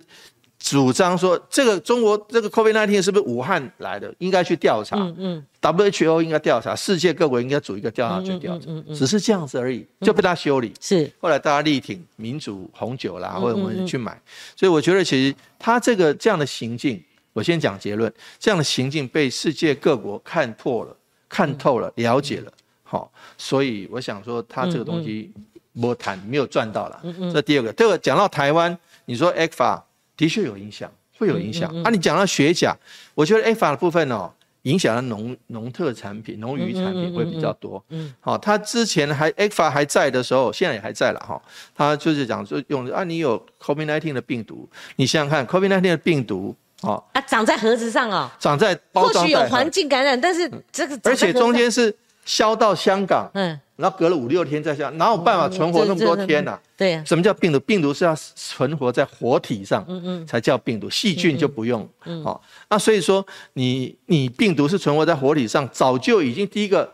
[0.60, 4.13] 主张说这个中国这个 COVID-19 是不是武汉来的？
[4.19, 4.98] 应该去调查。
[4.98, 5.45] 嗯嗯。
[5.62, 8.65] WHO 应该调查，世界各国应该组一个调查局调查。
[8.67, 8.93] 嗯嗯。
[8.95, 10.74] 只是这样子而已，就被他修理。
[10.82, 11.10] 是。
[11.22, 14.22] 后来大家力挺民主红酒啦，或者我们去买。
[14.56, 20.95] 所以我觉得其实他这个这样的行径，我先讲结论：这样的行径被世界各国看破了、
[21.30, 22.52] 看透了、了解了。
[22.84, 25.32] 好，所以我想说，他这个东西
[25.72, 27.00] 没谈，没有赚到了。
[27.04, 27.34] 嗯嗯。
[27.34, 29.86] 这第二个，第二个讲到台湾，你说 a 法。
[30.19, 31.73] 的确有影响，会有影响。
[31.82, 32.75] 啊，你讲到雪甲，
[33.15, 34.29] 我觉得 A 法的部分哦，
[34.63, 37.82] 影响了农农特产品、农渔产品会比较多。
[37.88, 41.41] 嗯，好，他之前还 A 法还在的时候，现在也还在了哈。
[41.73, 53.58] 他就是讲说用啊，你有 COVID-19 的病毒，你想想看，COVID-19 的病毒哦，啊，长在盒子上哦，长在包装或许有环境感染，但是这个而且中间是销到香港，嗯。
[53.80, 56.60] 然后隔了五六天再下，哪有办法存活那么多天呢？
[56.76, 57.58] 对，什么叫病毒？
[57.62, 60.89] 病毒是要存活在活体上，嗯嗯，才叫病毒。
[60.89, 62.44] 细菌就不用，嗯，好。
[62.70, 66.92] 那所以说，你你病毒是存活在活体上，早就已经第一个，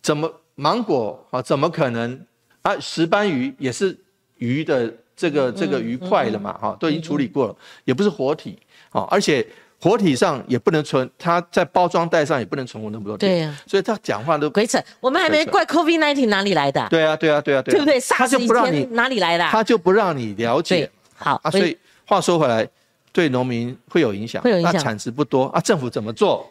[0.00, 1.42] 怎么芒果啊？
[1.42, 2.18] 怎么可能
[2.62, 2.74] 啊？
[2.80, 3.94] 石斑鱼也是
[4.38, 6.54] 鱼的这个这个鱼块了嘛？
[6.54, 8.58] 哈，都已经处理过了，也不是活体，
[8.92, 9.46] 哦，而且。
[9.84, 13.18] 活体上也不能存，它在包装袋上也不能存活那么多。
[13.18, 14.82] 对呀，所以他讲话都鬼扯。
[14.98, 16.86] 我们还没怪 COVID nineteen 哪里来的？
[16.88, 18.00] 对啊，对啊，对啊，对不对？
[18.08, 19.46] 他就不让你哪里来的？
[19.50, 20.90] 他就不让你了解。
[21.16, 22.66] 好啊，所以话说回来，
[23.12, 24.72] 对农民会有影响，会有影响。
[24.72, 26.50] 那产值不多啊，政府怎么做？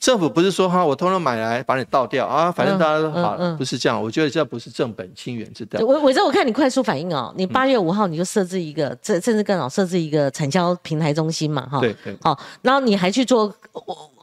[0.00, 4.00] 政府不是说哈，我通通买来把你倒掉啊，反正大家都好了，不是这样。
[4.00, 5.80] 我觉得这不是正本清源之道。
[5.84, 11.80] 我我这，我看你快速反应哦，你八月五号你就设置一个，甚甚至更好设置一个产销平台中心嘛，哈。
[11.80, 12.16] 对对。
[12.22, 13.52] 好，然后你还去做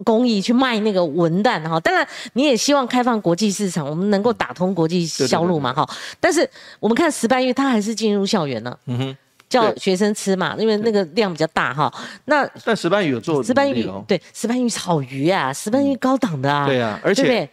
[0.06, 5.86] 公益去卖那个文旦哈，当然你也希望开放国际市场，我们能够打通国际销路嘛，哈。
[6.22, 8.80] 但是我们看石斑鱼，它还是进入校园了。
[8.86, 9.18] 嗯哼。
[9.56, 11.92] 叫学生吃嘛，因为那个量比较大哈。
[12.26, 16.66] 那但石斑鱼有做石斑鱼对石斑鱼是好鱼啊，石斑鱼高档的啊。
[16.68, 17.50] 对啊，而且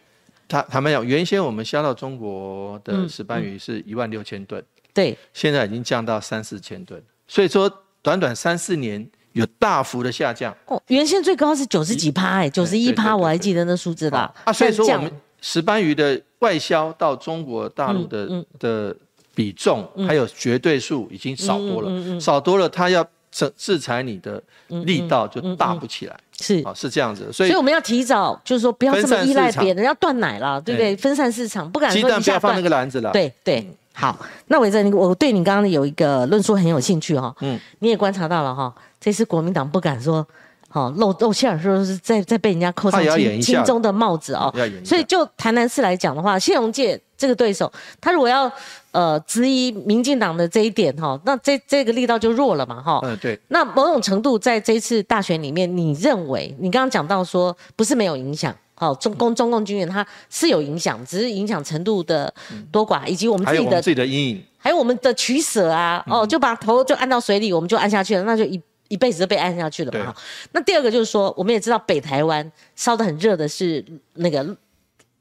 [0.49, 4.63] 他他们讲，原先我们销到中国的石斑鱼是一万六千吨，
[4.93, 7.71] 对，现在已经降到三四千吨，所以说
[8.03, 10.55] 短短三四年有大幅的下降。
[10.67, 14.33] 哦，原先最高是九十几趴哎，九十一趴我还记得那数字啦。
[14.45, 15.11] 啊，所以说我们
[15.41, 18.97] 石斑鱼的外销到中国大陆的的。
[19.35, 24.43] 比重还有绝对数已经少多了，少多了，他要制制裁你的
[24.85, 26.63] 力道就大不起来，是。
[26.65, 30.97] 啊，是这样子，所以所以我们要提早，就是说不要这么依赖别人，要断奶了，对不对？
[30.97, 33.11] 分散市场，不敢鸡蛋不要放那个篮子了。
[33.13, 40.27] 对对，好，那伟哲，你我对你刚刚有一个论述很有兴趣哈，嗯，你也观察到了哈，这次国民党不敢说。
[40.75, 44.51] 好露露馅儿，说是在在被人家扣上轻轻中的帽子哦。
[44.83, 48.51] 所以就台南市来讲的话，谢荣界这个对手，他如果要
[48.93, 53.01] 呃质疑民进党的这一点哈，那这这个力道就弱了嘛哈。
[53.03, 53.39] 嗯，对。
[53.49, 62.33] 那某种程度在这次大选里面，你认为你刚刚讲到说不是没有影响，好中共中共军演，它是有影响，只是影响程度的
[62.71, 70.15] 多寡，以及我们自己的自己的阴影，还有我们的取舍啊，哦，就把头就按到水里，我们就按下去了，那就一一辈子都被按下去了嘛。
[70.53, 73.83] 那第二个就是说，我们也知道北台湾烧得很热的是
[74.15, 74.55] 那个。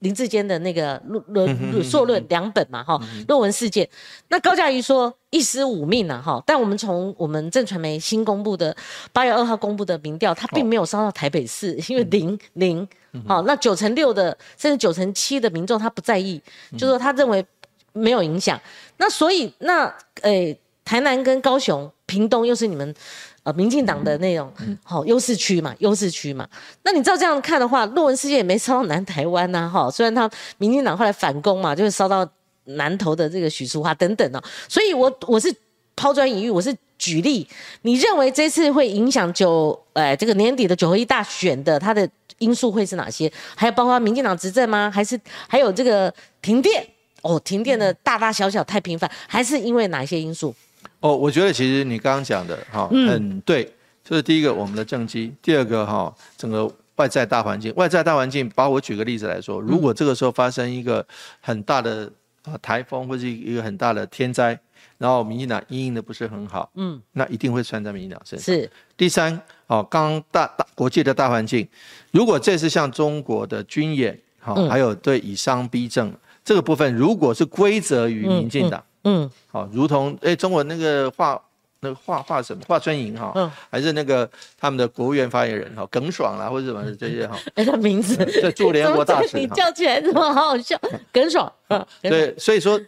[0.02, 1.24] 林志坚的那个论
[1.72, 3.88] 论硕论两本嘛，哈，论文事件。
[4.30, 6.44] 那高嘉瑜说一尸五命啊，哈。
[6.46, 8.76] 但我们从我们正传媒新公布的
[9.14, 12.88] 八月二号公布的民调，他并没有烧到台北市，因为零零，
[13.28, 16.42] 好，那九成六的甚至九成七的民众他不在意，
[16.78, 17.46] 就说他认为
[17.94, 18.60] 没有影响。
[18.98, 22.94] 那所以那诶，台南跟高雄、屏东又是你们。
[23.44, 24.52] 呃，民进党的那种
[24.84, 26.48] 好优势区嘛，优势区嘛。
[26.84, 29.90] 那你照这样看的话，论文事件也没烧到南台湾呐，哈。
[29.90, 32.28] 虽然他民进党后来反攻嘛，就是烧到
[32.66, 34.44] 南投的这个许淑华等等哦。
[34.70, 35.52] 所以我我是
[35.96, 37.48] 抛砖引玉，我是举例。
[37.82, 43.32] 你认为这次会影响九哎这个年底的九合一大选的它的因素会是哪些？
[43.56, 44.92] 还有包括民进党执政吗？
[44.94, 46.86] 还是还有这个停电？
[47.24, 50.54] 哦，停电的大大小小太频繁，还是因为哪些因素？
[51.02, 53.66] 哦，我觉得其实你刚刚讲的哈很对，
[54.04, 61.06] 就是第一个我们的政绩，第二个哈整个外在大环境，外在大环境，把我举个例子来说，如果这个时候发生一个
[61.40, 62.12] 很大的
[62.44, 64.58] 啊台风或者一个很大的天灾，
[65.00, 68.56] 然后民进党应应的不是很好，嗯，那一定会算在民进党身上。
[68.56, 68.70] 是。
[68.96, 71.68] 第三，哦，刚大大国际的大环境，
[72.12, 76.14] 如果这次像中国的军演，好，还有对以商逼政
[76.46, 78.80] 这个部分，如果是归责于民进党。
[78.80, 78.91] 嗯，
[79.48, 81.42] 好，如同哎，中国那个华
[81.82, 90.80] 那个华华什么华春莹哈，嗯，还是那个他们的国务院发言人哈，耿爽啦，或者什么这些哈， 哎，他名字在驻联合国 大使，你叫起来怎么好好笑，
[91.12, 92.80] 耿爽，嗯，对，所以说，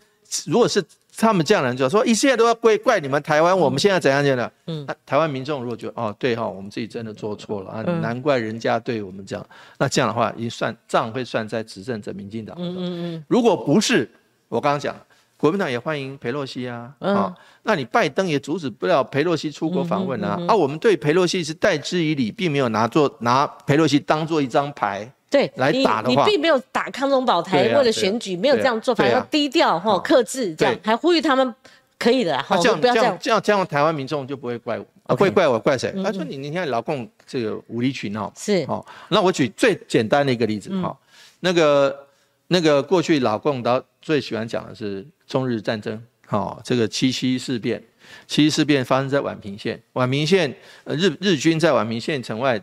[0.46, 0.84] 如果是
[1.18, 9.44] 他们这样人就说一切都要怪怪你们台湾，我们现在怎样样的，嗯，台湾民众如果觉得哦，对哈，我们自己真的做错了啊，难怪人家对我们这样，
[9.80, 14.08] 那这样的话，一算账会算在执政者民进党，嗯嗯嗯，如果不是，
[14.50, 14.96] 我刚刚讲。
[15.44, 31.54] 国民党也欢迎佩洛西啊，啊，那你拜登也阻止不了佩洛西出国访问啊，啊，我们对佩洛西是待之以礼，并没有拿做拿佩洛西当做一张牌，对，来打的话，你并没有打康中宝台为了选举，没有这样做，反而低调哈，克制这样，还呼吁他们
[32.00, 33.42] 可以的，好，这样不要这样，这样。
[33.42, 35.94] 这样台湾民众就不会怪我，会怪我怪谁？
[36.02, 40.98] 他说你你看老共这个无理取闹，是，好，那我举最简单的一个例子哈，
[41.42, 42.08] 那个
[42.48, 45.06] 那个过去老共到最喜欢讲的是。
[45.34, 47.82] 中日战争，好，这个七七事变，
[48.28, 52.62] 七七事变发生在宛平县，宛平县日日军在宛平县城外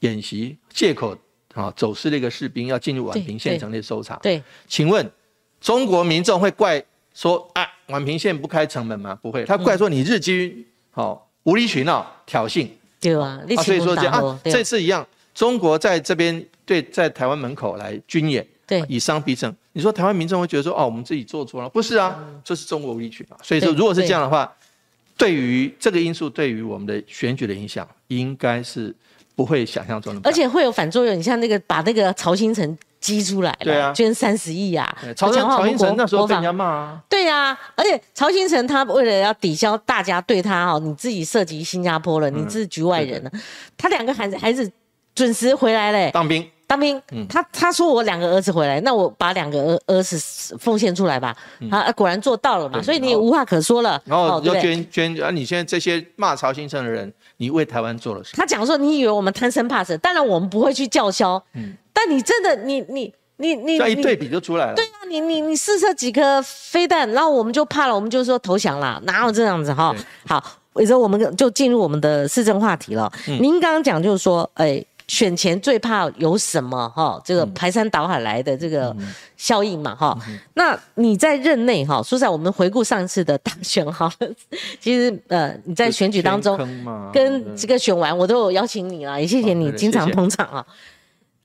[0.00, 1.16] 演习，借口
[1.54, 4.16] 啊走失了一个士兵要进入宛平县城内搜查。
[4.16, 5.10] 对，请问
[5.62, 9.18] 中国民众会怪说啊宛平县不开城门吗？
[9.22, 12.68] 不会，他怪说你日军好无理取闹挑衅。
[13.00, 18.46] 对啊，所以说这样啊，这次一样，中国在这边对在台湾门口来军演。
[18.66, 23.36] 对，以伤逼政，你说台湾民众会觉得说，哦，我们自己做错了，不是啊，这是中国无理取闹。
[23.42, 24.52] 所以说，如果是这样的话，
[25.16, 25.34] 对。
[25.34, 28.94] 于这个因素，对于我们的选举的影响，应该是
[29.36, 30.20] 不会想象中的。
[30.24, 43.30] 而且会有反作用，你像那个把那个曹新成激出来了，对啊，捐三十亿啊，曹曹新成那时候被人家骂啊，对啊，而且曹新成他为了要抵消大家对他哦，你自己涉及新加坡了，你是局外人了，
[43.78, 44.70] 他两个孩子孩子
[45.14, 46.46] 准时回来嘞，当兵。
[46.70, 50.16] 当兵，他他说我两个儿子回来，那我把两个儿儿子
[50.56, 51.36] 奉献出来吧。
[51.68, 54.00] 他果然做到了嘛，所以你也无话可说了。
[54.04, 55.32] 然后要捐捐啊！
[55.32, 58.34] 你现在这些骂曹新成的人，你为台湾做了什么？
[58.36, 59.98] 他讲说，你以为我们贪生怕死？
[59.98, 61.42] 当然我们不会去叫嚣。
[61.54, 64.74] 嗯，但你真的，你你你你，这一对比就出来了。
[64.76, 69.92] 对啊，你你你试射几颗飞弹，然后我们就怕了，我们就说投降了，哪有这样子哈？
[70.24, 70.40] 好，
[70.74, 73.12] 伟哲，我们就进入我们的市政话题了。
[73.40, 74.80] 您刚刚讲就是说，哎。
[75.10, 77.20] 选前最怕有什么哈？
[77.24, 78.96] 这个排山倒海来的这个
[79.36, 80.16] 效应嘛哈？
[80.54, 81.96] 那你在任内哈？
[81.96, 84.08] 说实在，我们回顾上次的大选哈，
[84.78, 86.56] 其实呃你在选举当中
[87.12, 90.64] 跟这个选完，我都有邀请你了，也谢谢你经常捧场啊。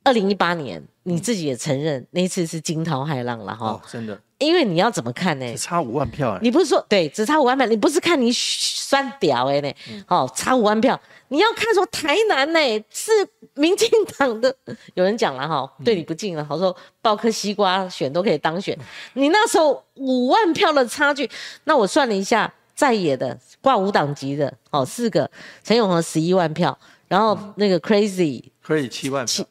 [0.04, 4.16] 二零一八年你自己也承认那一次是惊涛骇浪了哈，真的。
[4.38, 5.52] 因为你要怎么看呢？
[5.54, 9.74] 只差五万票，你不是说对，只差五万票，你不是看你算屌哎呢？
[10.08, 11.00] 哦，差五万票。
[11.36, 13.12] 你要看说台南呢是
[13.56, 14.56] 民进党的，
[14.96, 18.78] 有人讲了哈，对你不敬了，好说抱颗西瓜选都可以当选。
[19.16, 21.30] 你那时候五万票的差距，
[21.66, 25.30] 那我算了一下，在野的挂五党籍的哦四个，
[25.62, 26.78] 陈永和十一万票，
[27.10, 29.46] 然后那个 crazy，crazy 七万票。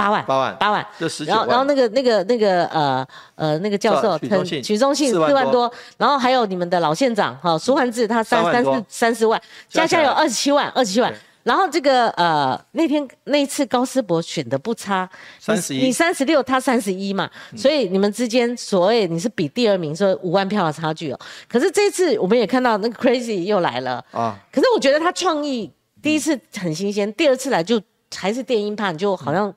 [0.00, 4.18] 八万，八万，八万，就十然后，然后那个、那个、那个，呃，呃，那个教授，
[4.62, 15.06] 许宗信四万多，然后还有你们的老县长，哈，苏焕智，他三三四三四万，加起来有二十七万，二十七万，然后这个呃，那天那一次高思博选的不差，
[15.38, 21.18] 三十一，你三十六，他三十一嘛，所以你们之间所谓你是比第二名说五万票的差距哦。
[21.46, 27.78] 可是这次我们也看到那个 Crazy 又来了啊，可是我觉得他创意第一次很新鲜，第二次来就
[28.16, 29.54] 还是电音派，就好像。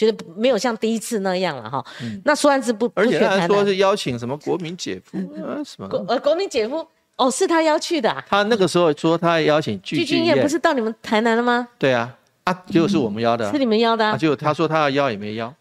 [0.00, 1.84] 觉得没有像第一次那样了哈，
[2.24, 6.86] 那虽然是不，而且他说是邀请什么国民姐夫啊什么，呃国民姐夫。
[7.16, 11.68] 哦是他邀去的，他那个时候说他邀请具俊晔不是到你们台南了吗？
[11.78, 15.54] 对啊啊，结果是我们邀的，是你们邀的，啊，结果他说他要邀也没邀，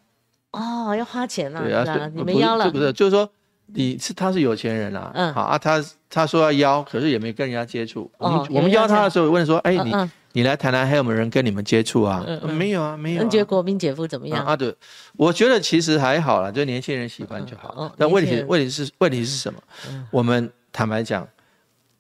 [0.52, 3.30] 哦要花钱了，对啊，你们邀了，不是就是说
[3.66, 5.34] 你是他是有钱人啊，嗯。
[5.34, 9.94] 好啊他他说要邀，可是也没跟人家接触，我们我们邀他的时候问说哎你。
[10.34, 12.24] 你来台南还有没有人跟你们接触啊？
[12.44, 13.24] 没有啊，没有。
[13.24, 14.46] 你觉得国民姐夫怎么样？
[14.46, 14.76] 啊，对，
[15.18, 17.92] 我觉得其实还好啦，就年轻人喜欢就好。
[17.98, 19.60] 但问题问题是问题是什么？
[20.12, 21.28] 我们坦白讲，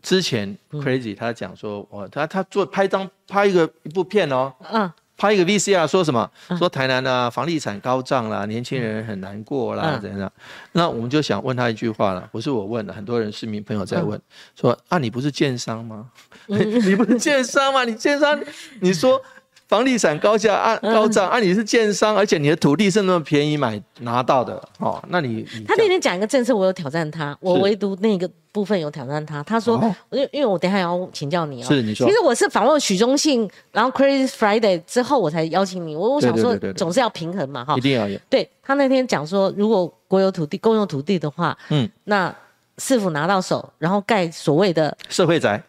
[0.01, 4.53] 之前 Crazy 他讲说，我他他做拍张拍一个一部片哦。
[4.71, 4.91] 嗯。
[5.19, 6.27] 拍一个 VCR 说什么？
[6.58, 10.32] 说台南啊，房地产高涨啦，年轻人很难过啦，怎样？
[10.71, 14.19] 那我们就想问他一句话了，不是我问的，很多人市民朋友在问，
[14.55, 16.10] 说啊，你不是建商吗？
[16.47, 17.84] 你不是建商吗？
[17.84, 18.39] 你建商，
[18.79, 19.21] 你说。
[19.69, 21.39] 房地产高价按高涨啊！
[21.39, 24.99] 你是建商，而且你的土地是那么便宜买拿到的哦。
[25.10, 29.43] 那你他那天讲一个政策，我有挑战他，我唯独那个部分有挑战他。
[29.43, 29.79] 他说，
[30.10, 31.67] 因因为我等下要请教你哦。
[31.67, 35.95] 是你说，其实我是访问许忠信，然后 Crazy Friday 之后我才邀请你。
[35.95, 37.75] 我我想说，总是要平衡嘛哈。
[37.77, 38.19] 一定要有。
[38.27, 42.36] 对他那天讲说，如果国有土地、公用土地的话，嗯，那
[42.79, 45.62] 是否拿到手，然后盖所谓的社会宅？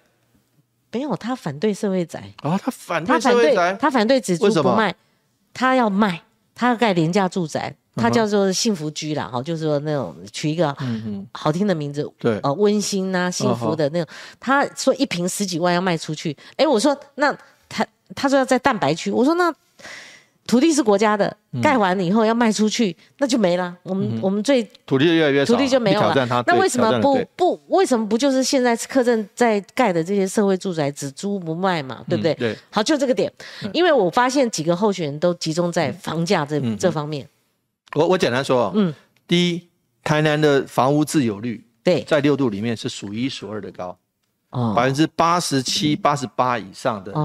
[0.92, 4.94] 没有，他反对社会宅啊，他反对社会宅，他反对只租不卖，
[5.52, 6.20] 他要卖，
[6.54, 10.76] 他要盖廉价住宅，他叫做幸福居啦，哈，就是说那种取一个
[11.32, 14.14] 好听的名字，对，呃，温馨呐，幸福的那种。
[14.38, 17.36] 他说一瓶十几万要卖出去，哎，我说那
[17.68, 19.52] 他他说要在蛋白区，我说那。
[20.46, 23.76] 土地是国家的，盖完了以后要卖出去，那就没了。
[23.84, 26.44] 我们我们最土地越来越少，土地就没有了。
[26.46, 27.60] 那为什么不不？
[27.68, 32.04] 为什么不就是现在客镇在盖的这些社会住宅只租不卖嘛？
[32.08, 32.34] 对不对？
[32.34, 32.56] 对。
[32.70, 33.32] 好，就这个点，
[33.72, 37.28] 因为我发现几个候选人都集中在房价这这方面。
[37.94, 38.92] 我我简单说，嗯，
[39.28, 39.68] 第一，
[40.02, 43.96] 台南的房屋自有率，对，在六度里面是数一数二的高。
[44.74, 47.22] 百分之八十七、八十八以上的人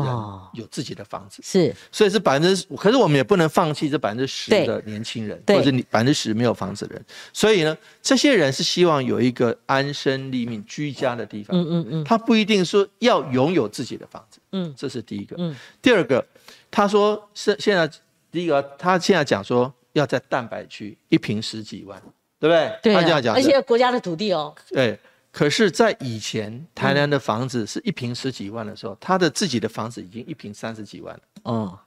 [0.53, 7.03] 有自己的房子，是，所以是百分之，可是我们也不能放弃这百分之十的年轻人，或者你百分之十没有房子的人。
[7.33, 11.57] 所以呢，这些人是希望有一个安身立命、居家的地方。
[11.57, 14.39] 嗯嗯嗯，他不一定说要拥有自己的房子。
[14.51, 15.35] 嗯，这是第一个。
[15.39, 16.23] 嗯，第二个，
[16.69, 17.89] 他说是现在
[18.31, 21.99] 第一个，他现在讲说要在蛋白区一平十几万，
[22.39, 22.79] 对不对？
[22.83, 24.53] 对，他这样讲，而且国家的土地哦。
[24.69, 24.99] 对。
[25.37, 31.21] 可是，在以前台南的房子是一平十几万的时候，他的自己的房子已经一平三十几万了。
[31.43, 31.77] 哦，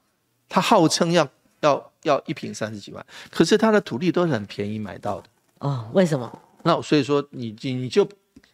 [0.50, 1.26] 他号称要
[1.60, 5.28] 要要一平三十几万，可是他的土地都是很便宜买到的。
[5.60, 6.30] 哦，为什么？
[6.62, 8.06] 那所以说，你你就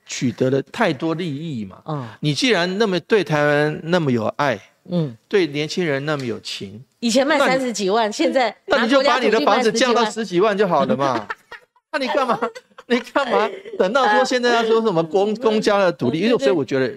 [0.07, 1.83] 取得了太多利益嘛。
[1.87, 11.27] 哦，你既然那么对台湾那么有爱，嗯，对年轻人那么有情，以前卖三十几万，现在那你就把你的房子降到十几万就好了嘛。
[11.91, 12.39] 那你干嘛？
[12.89, 13.51] 你干嘛？
[13.79, 16.95] 等到说现在要说什么公公家的土地，因为所以我觉得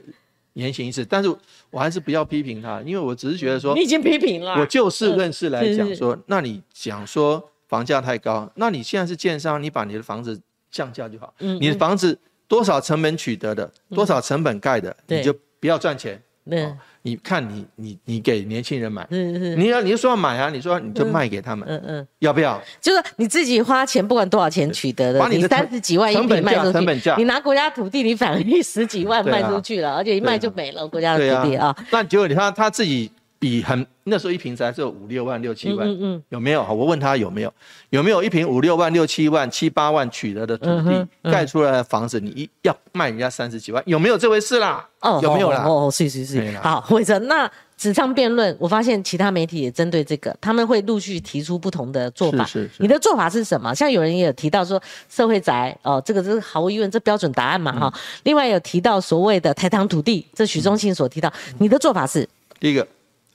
[0.53, 1.33] 言行一致，但是
[1.69, 4.59] 我还是不要批评他，因为我只是觉得说你已经批评了。
[4.59, 10.39] 我就事论事来讲说，那你讲说房价太高，那你现在是建商，你把你的房子
[10.71, 11.33] 降价就好。
[11.39, 16.21] 嗯，你的房子多少成本取得的，多少成本盖的，你就不要赚钱。
[16.49, 16.69] 对。
[17.03, 22.61] 你看你你你给年轻人买，嗯嗯，你要你就说要买啊，你说你就卖给他们，嗯嗯，要不要？
[22.81, 31.73] 就是你自己花钱，不管多少钱取得的，你三十几万一笔卖出去，你拿国家土地，你反而十几万卖出去了，而且一卖就没了国家的土地啊。
[31.91, 33.09] 那结果你看他自己。
[33.39, 35.87] 比很那时候一瓶才只有五六万六七万，
[36.29, 36.63] 有没有？
[36.63, 37.53] 我问他有没有，
[37.89, 44.87] 有没有一瓶五六万六七万七八万取得的土地盖出来的房子，你一要卖人家三十几万，有没有这回事啦？
[45.01, 45.63] 哦，有没有啦？
[45.65, 52.45] 哦，是是是，好，伟哲，那纸上辩论，我发现其他媒体也针对这个，他们会陆续提出不同的做法。
[52.45, 53.75] 是是，你的做法是什么？
[53.75, 57.93] 像有人也有提到说社会宅，哦，这个是毫无疑问，这标准答案嘛，哈。
[58.23, 62.27] 另外有提到所谓的台糖土地，这许忠信所提到，你的做法是
[62.59, 62.87] 第一个。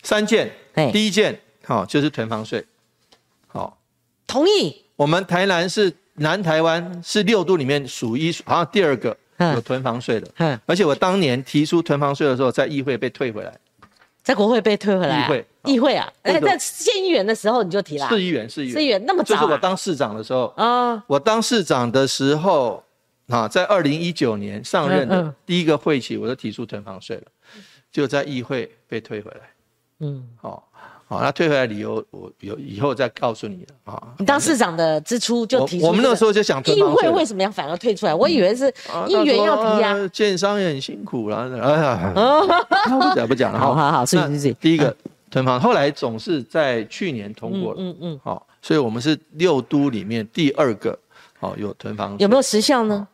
[0.02, 0.50] 三件，
[0.92, 2.64] 第一件好就是囤房税，
[3.46, 3.78] 好，
[4.26, 4.84] 同意。
[4.96, 13.56] 我们台南是南台湾是六都里面数一数好像第二个有囤房税的，嗯，而且我当年提出囤房税的时候，在议会被退回来，
[14.22, 18.74] 在国会被退回来，议会议会啊，哎，在县议员的时候你就提了，市议员市议员。
[18.74, 22.84] 市议员那么早，就是我当市长的时候啊，我当市长的时候
[23.28, 27.22] 啊，在二零一九年上任的第一个会期，我就提出囤房税了，
[27.90, 29.40] 就在议会被退回来。
[30.02, 30.68] 嗯，好。
[31.08, 34.02] 好，那退回来理由我有以后再告诉你了啊。
[34.18, 38.14] 你当市长的支出就提出，我们那时候就想，议会为什么要反而退出来？
[38.14, 38.66] 我以为是
[39.06, 40.08] 议员要提啊。
[40.08, 42.12] 建商也很辛苦啦，哎呀，
[42.88, 43.58] 不讲不讲了。
[43.60, 44.54] 好好好，是是是。
[44.54, 44.96] 第一个
[45.30, 48.20] 囤房，后来总是在去年通过了，嗯嗯。
[48.24, 50.98] 好，所以我们是六都里面第二个，
[51.38, 52.16] 好有囤房。
[52.18, 53.06] 有没有时效呢？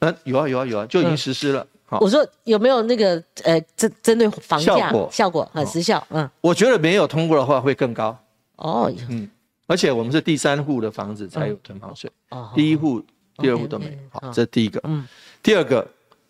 [0.00, 1.64] 呃，有啊有啊有啊，就已经实施了。
[2.00, 6.04] 我说有没有那个呃针针对房价效果很时效？
[6.10, 8.16] 嗯，我觉得没有通过的话会更高。
[8.56, 9.28] 哦，嗯，
[9.66, 12.10] 而且我们是第三户的房子才有囤房税，
[12.54, 13.00] 第一户、
[13.36, 13.92] 第二户都没有。
[14.10, 14.80] 好，这是第一个。
[14.84, 15.06] 嗯，
[15.42, 15.86] 第二个，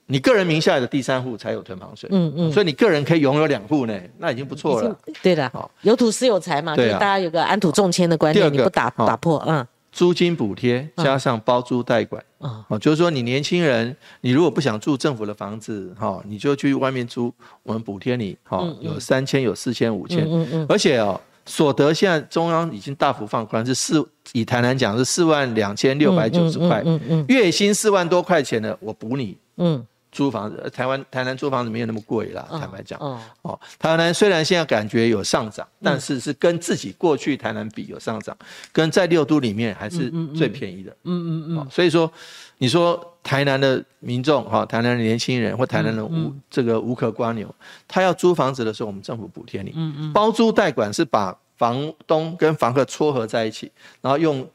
[0.07, 2.09] 你个人名下的第三户才有囤房税。
[2.13, 4.99] 嗯嗯，所以你个人可以拥有两户呢，那已经不错了。
[5.23, 9.67] 对的，好，有土私有财嘛，对大家有个安土重迁的观念，你不打打破，嗯。
[9.97, 12.23] 租金补贴加上包租代管。
[12.39, 17.33] 啊，就是说你年轻人，你如果不想住政府的房子，哈，你就去外面租，
[17.63, 29.83] 我们补贴你，哈，有三千，有四千，五千，嗯嗯，而且哦，所得现在中央已经大幅放宽，是四，以台南讲是四万两千六百九十块，嗯嗯，月薪四万多块钱的，我补你，嗯。
[30.17, 32.99] 租房子，台湾台南租房子没有那么贵啦，坦白讲。
[33.43, 38.35] 哦，台南虽然现在感觉有上涨，但是是跟自己过去台南比有上涨，
[38.73, 40.91] 跟在六都里面还是最便宜的。
[41.05, 41.69] 嗯嗯嗯。
[41.71, 42.11] 所以说，
[42.57, 47.55] 你说台南的民众哈，台南的年轻人或台南的无这个无壳瓜牛，
[47.87, 49.75] 他要租房子的时候，我们政府补贴你。
[49.77, 50.13] 嗯嗯。
[50.15, 54.49] 包租代管是把房东跟房客撮合在一起，然后用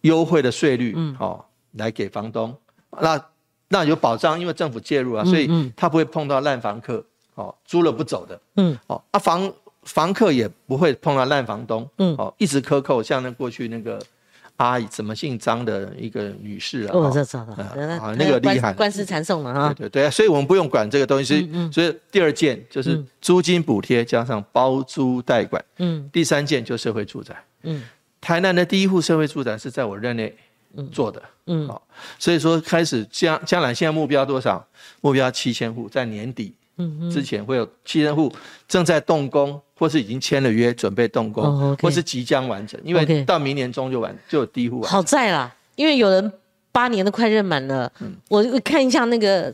[0.00, 2.56] 优惠的税率，哦，来给房东。
[3.00, 3.22] 那
[3.72, 7.02] 那有保障，因为政府介入啊，所以他不会碰到烂房客，
[7.34, 9.50] 哦，租了不走的，嗯，哦，啊房
[9.84, 13.98] 房客也不会碰到烂房东，嗯，哦，一直克扣，像那过去那个
[14.56, 27.82] 阿姨，怎么姓张的一个女士啊，我知道，啊，那个厉害，官司缠讼了哈，对对对，所以我们不用管这个东西，所以第二件就是租金补贴加上包租代管，嗯，第三件就社会住宅，嗯，
[28.20, 30.36] 台南的第一户社会住宅是在我任内。
[30.90, 31.82] 做的，嗯，好，
[32.18, 34.66] 所以说开始将将来现在目标多少？
[35.00, 38.32] 目标七千户，在年底，嗯之前会有七千户
[38.66, 44.82] 正在动工，或是已经签了约准备动工，或是即将完成，因为到明年中就完就有第一户。
[44.82, 46.32] 好在啦，因为有人
[46.70, 47.92] 八年都快认满了，
[48.28, 49.52] 我看一下那个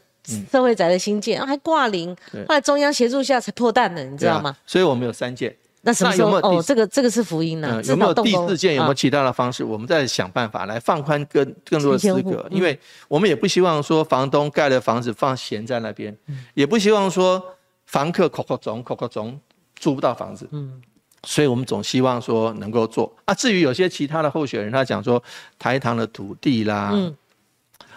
[0.50, 2.14] 社会宅的新建还挂零，
[2.46, 4.56] 后来中央协助下才破蛋的，你知道吗？
[4.66, 5.56] 所以我们有三件。
[5.82, 6.36] 那什么时候？
[6.38, 7.80] 哦，这个这个是福音呢。
[7.84, 8.74] 有没有第四件？
[8.74, 9.62] 有没有其他的方式？
[9.62, 16.16] 我们再想办法来放宽更更多的资格，因为我们也不希望说房东盖的房子放闲在那边，
[16.54, 17.42] 也不希望说
[17.86, 19.38] 房客口口总口口总
[19.76, 20.48] 租不到房子。
[20.50, 20.82] 嗯，
[21.22, 23.32] 所以我们总希望说能够做啊。
[23.32, 25.22] 至于有些其他的候选人，他讲说
[25.58, 27.14] 台糖的土地啦，嗯，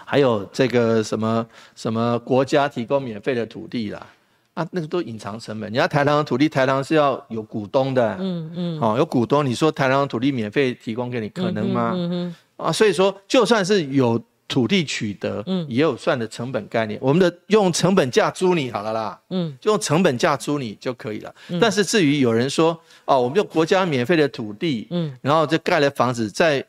[0.06, 4.06] 还有这个什么什么国家提供免费的土地啦。
[4.54, 5.72] 啊，那个都隐藏成本。
[5.72, 11.94] 你要台糖的土地，台糖是要有股东的，嗯嗯，哦，有股东，你说台糖的土地免费提供给你，可能吗？
[11.96, 17.00] 嗯嗯，啊，所以说就算是有土地取得，嗯，也有算的成本概念。
[17.02, 21.34] 我们的用成本价租你好了啦，嗯，就用成本价租你就可以了。
[21.62, 26.62] 但是至于有人说，哦，我们用国家免费的土地，嗯，然后就盖了房子再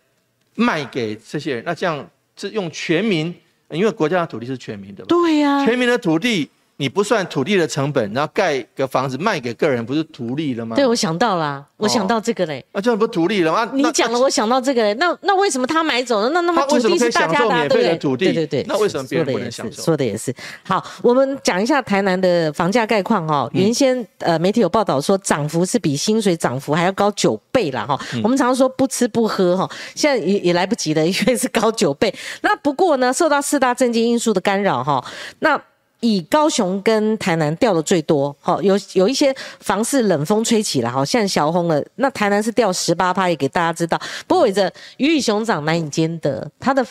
[0.54, 3.34] 卖给这些人，那这样是用全民，
[3.70, 6.48] 因为国家的土地是全民的，对呀，全民的土地。
[6.82, 10.74] 你不算土地的成本，然后盖个房子卖给个人，不是图利了吗？
[10.74, 12.64] 对，我想到了，我想到这个嘞。
[12.72, 13.70] 那这样不图利了吗？
[13.72, 14.92] 你讲了，我想到这个嘞。
[14.94, 16.28] 那那为什么他买走了？
[16.30, 18.16] 那那么土地是大家的，对不对？
[18.16, 18.64] 对对对。
[18.66, 19.80] 那为什么别人不能享受？
[19.80, 20.34] 说的也是。
[20.64, 23.48] 好，我们讲一下台南的房价概况哈。
[23.52, 27.96] 原先呃媒体有报道说涨幅是比薪水涨幅还要高九倍了哈。
[28.24, 32.12] 我们常常说不吃不喝哈，现在也也来不及了，因为是高九倍。
[32.40, 35.04] 那不过呢，受到四大政经因素的干扰哈，
[35.38, 35.62] 那。
[36.03, 41.80] 以高雄跟台南掉的最多，好有有一些房市冷风吹起来，好像小红了。
[41.94, 43.96] 那台南是掉十八趴，也给大家知道。
[44.26, 46.84] 不过，着鱼与熊掌难以兼得，它的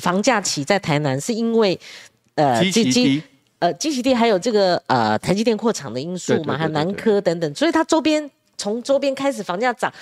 [0.00, 1.78] 房价起在台南是因为
[2.34, 3.22] 呃基基
[3.60, 8.28] 呃基奇地还有这个呃台积电扩厂的因素嘛，还有南科等等，所以它周边
[8.58, 9.92] 从周边开始房价涨。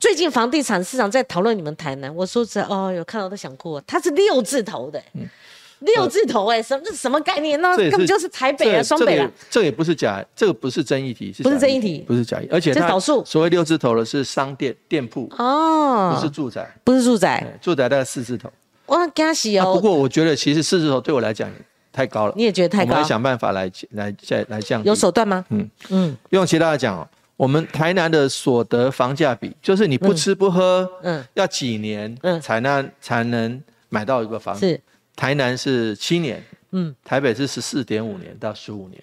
[0.00, 5.00] 最近房地产市场在讨论你们台南，我说实哦有，看到都想哭，它是六字头的。
[5.84, 7.60] 六字头哎，什这什么概念？
[7.60, 9.30] 那根本就是台北啊，双北啊。
[9.50, 13.24] 这也不是假，这个不是争议题，不是争议题，不是假，而且是少数。
[13.24, 18.50] 所谓六字头的是商店店铺哦，不是住宅，不是住宅，住宅大概四字头。
[18.86, 19.72] 哇，惊喜哦！
[19.74, 21.50] 不过我觉得其实四字头对我来讲
[21.92, 22.92] 太高了，你也觉得太高？
[22.92, 24.84] 我们想办法来来再来降。
[24.84, 25.44] 有手段吗？
[25.48, 34.66] 嗯嗯，用其他的讲，我们台南的所得房价比，就是你不吃不喝，嗯，要几年，嗯，才能才能买到一个房子？
[34.68, 34.80] 是。
[35.16, 36.42] 台南是七年，
[36.72, 39.02] 嗯，台北是十四点五年到十五年。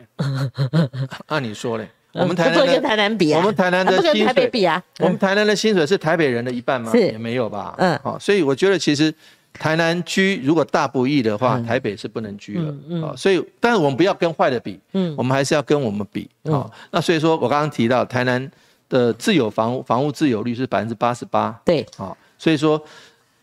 [1.28, 6.92] 按 你说嘞，我们台南跟台南比啊，我们台南的薪水比啊，我们台南的薪水是台北人的一半吗？
[6.94, 7.74] 也没有吧。
[7.78, 9.14] 嗯，好，所以我觉得其实
[9.54, 12.70] 台南居如果大不易的话，台北是不能居了。
[12.90, 13.18] 嗯嗯。
[13.18, 16.30] 所以，但是我们不要跟坏的比，嗯，我们还是要跟我们比。
[16.44, 18.52] 好，那所以说我刚刚提到台南
[18.90, 21.58] 的自有房屋房屋自有率是百分之八十八。
[21.64, 21.86] 对。
[21.96, 22.84] 好，所以说。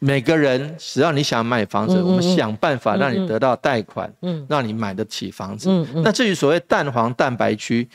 [0.00, 4.12] 每个人只要你想买房子，我们想办法让你得到贷款，
[4.48, 5.68] 让你买得起房子。
[5.96, 7.88] 那至于所谓蛋黄蛋白区，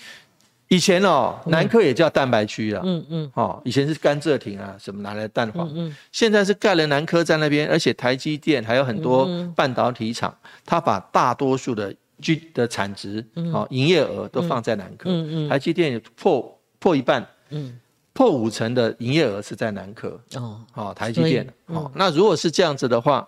[0.68, 2.82] 以前哦，南科也叫蛋白区啊。
[2.84, 5.70] 嗯嗯，哦，以前是甘蔗亭啊，什么拿来蛋黄。
[5.74, 10.36] 嗯现在是盖了南科在那边，而且台积电还有很多半导体厂，
[10.66, 15.10] 它把大多数的居的产值，哦，营业额都放在南科。
[15.10, 17.26] 嗯嗯，台积电破破一半。
[17.50, 17.80] 嗯。
[18.14, 23.28] 破五成的营业额是在南科哦，好台积电好，那如果是这样子的话，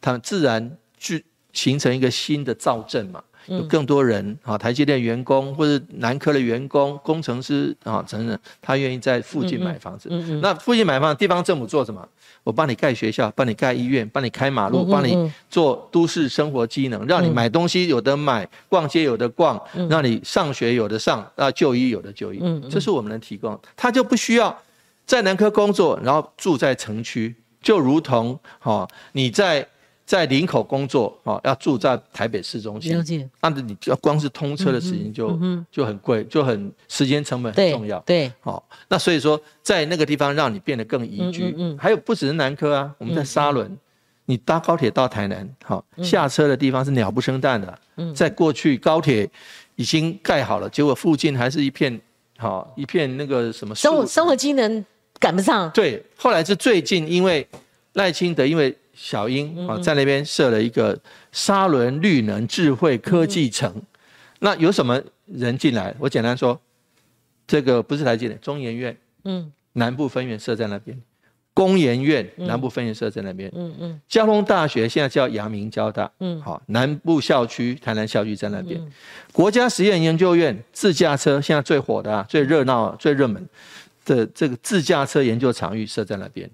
[0.00, 3.22] 它们自然去形成一个新的造证嘛。
[3.46, 10.08] 有更多人啊，台积电员工或者南科的员工、工程师啊，等等，他愿意在附近买房子。
[10.40, 12.06] 那附近买房，地方政府做什么？
[12.42, 22.40] 我帮你盖学校，帮你盖医院，帮你开马路，帮你做都市生活机能，让你买东西有的买，逛街有的逛，让你上学有的上，啊，就医有的就医。
[22.70, 24.56] 这是我们能提供，他就不需要
[25.06, 29.66] 在南科工作，然后住在城区，就如同哈你在。
[30.06, 35.40] 在林口工作，哦，要住在台北市中心，那你要光是通车的时间就
[35.70, 37.98] 就很贵，就很时间成本很重要。
[38.00, 41.54] 对，好，那所以说在那个地方让你变得更宜居。
[41.56, 43.74] 嗯还有不只是南科啊，我们在沙仑，
[44.26, 47.78] 你搭高铁到台南，好，下车的地方是鸟不生蛋的。
[47.96, 49.26] 嗯，在过去高铁
[49.76, 51.98] 已经盖好了，结果附近还是一片
[52.36, 54.84] 好一片那个什么生活生活机能
[55.18, 55.70] 赶不上。
[55.70, 57.48] 对，后来是最近因为
[57.94, 58.76] 赖清德因为。
[58.94, 60.98] 小英啊，在那边设了一个
[61.32, 63.82] 沙伦绿能智慧科技城。
[64.40, 65.94] 那有什么人进来？
[65.98, 66.60] 我简单说，
[67.46, 70.96] 这个不是台积电，中研院，嗯，南部分院设在那边；
[71.54, 73.50] 工研院南部分院设在那边。
[73.54, 74.00] 嗯嗯。
[74.06, 76.10] 交通大学现在叫阳明交大。
[76.20, 76.40] 嗯。
[76.42, 78.80] 好，南部校区台南校区在那边。
[79.32, 83.48] 国家实验研究院自驾车现在最火的、啊最热闹、最热门。
[84.04, 86.50] 的这个自驾车研究场域设在那边，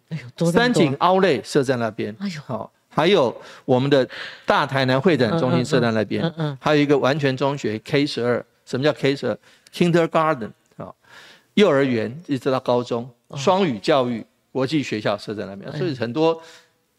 [0.52, 3.34] 三井奥莱设在那边，哎呦，好，还有
[3.64, 4.08] 我们的
[4.46, 9.38] 大台南会展中心设在那边，嗯嗯，还有一个完全中学 K 十二，什么叫 K 十二
[9.72, 10.94] ？Kindergarten 啊，
[11.54, 16.40] 幼儿园一直到高中，双语教育国际学校设在那边，所以很多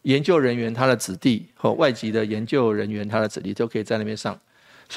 [0.02, 4.38] 研究人员他的子弟和外籍的研究人员他的子弟都可以在那边上。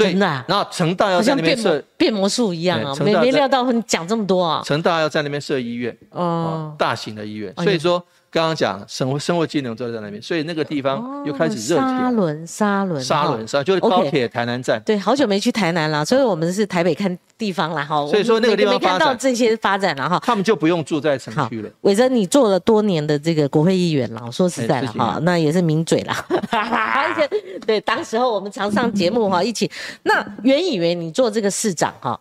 [0.04, 4.62] 真的，然后成大要在那边设变魔术一样啊，没没料到你讲这么多啊。
[4.66, 8.04] 成大要在那边设医院，哦，大型的医院，所以说。
[8.32, 11.88] 刚刚讲生活生活技能都在那边，所以那个地方又开始热铁。
[11.88, 14.82] 沙轮沙轮沙轮沙就是高铁台南站。
[14.86, 18.06] 对，好久没去台南了，所以我们是台北看地方了哈。
[18.08, 20.20] 所以说那个地方没看到这些发展了哈。
[20.22, 21.70] 他们就不用住在城区了。
[21.82, 26.14] 伟珍，你做了多年的这个国会议员了，说实在了哈，那也是名嘴了。
[26.52, 29.72] 而且对，当时候我们常上节目哈，一起。
[30.04, 32.20] 那原以为你做这个市长哈，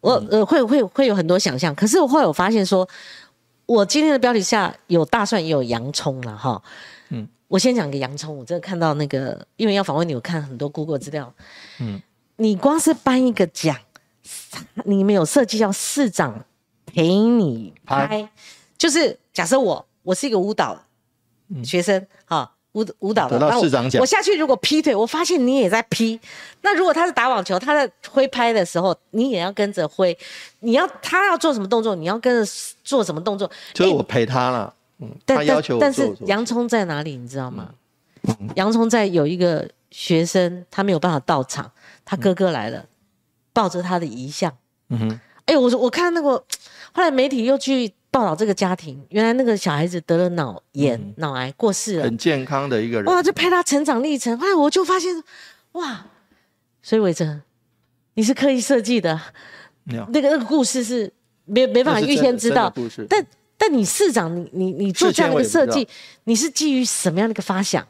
[0.00, 2.88] 我呃会会会有很多想象，可是我后来我发现说。
[3.66, 6.62] 我今天的标题下有大蒜也有洋葱了哈，
[7.10, 8.36] 嗯，我先讲个洋葱。
[8.36, 11.32] 我真的看到那个，因为要访问你，我看很多 Google 资料，
[11.78, 12.02] 嗯，
[12.36, 13.76] 你光是颁一个奖，
[14.84, 16.44] 你们有设计要市长
[16.86, 18.28] 陪你拍，
[18.76, 20.84] 就是假设我我是一个舞蹈
[21.64, 22.52] 学生哈。
[22.72, 24.00] 舞舞蹈的，得到市长奖。
[24.00, 26.18] 我下去如果劈腿，我发现你也在劈。
[26.62, 30.16] 那如果他是打网球，他在挥拍的时候，你也要跟着挥。
[30.60, 32.52] 你要他要做什么动作，你要跟着
[32.82, 33.50] 做什么动作。
[33.74, 37.16] 就是我陪他了，嗯，他要求但是洋葱在哪里？
[37.16, 37.68] 你知道吗？
[38.56, 41.70] 洋葱在有一个学生，他没有办法到场，
[42.04, 42.86] 他哥哥来了，
[43.52, 44.52] 抱着他的遗像。
[44.88, 45.20] 嗯哼。
[45.44, 46.30] 哎呦，我说我看那个，
[46.92, 47.92] 后来媒体又去。
[48.12, 53.06] 报道这个家庭，原来那个小孩子得了脑炎、脑癌过世了，很健康的一个人。
[53.06, 54.38] 哇，就拍他成长历程。
[54.38, 55.24] 哎，我就发现，
[55.72, 56.04] 哇，
[56.82, 57.40] 所以伟哲，
[58.12, 59.18] 你是刻意设计的，
[59.84, 61.10] 那个那个故事是
[61.46, 62.70] 没没办法预先知道。
[63.08, 65.88] 但但你市长，你你你做这样的一个设计，
[66.24, 67.82] 你是基于什么样的一个发想？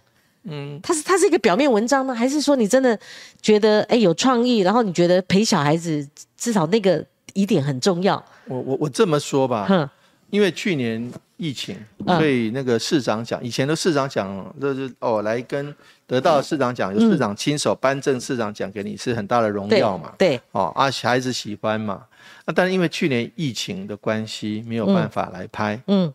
[0.44, 2.96] 嗯，它是它是一个表面文章吗，还是说你真的
[3.40, 8.24] 觉得哎有创意，然后你觉得陪小孩子至少那个疑点很重要？
[8.46, 9.66] 我我我这么说吧。
[10.32, 11.76] 因为去年疫情，
[12.06, 15.74] 所以那个市长奖，以前的市长奖就是哦来跟
[16.06, 20.14] 得到市长奖，由市长亲手颁证市长奖给你，是很大的荣耀嘛。
[20.16, 22.06] 对，哦啊，孩子喜欢嘛。
[22.46, 25.78] 那但是因为去年疫情的关系，没有办法来拍。
[25.86, 26.10] 嗯，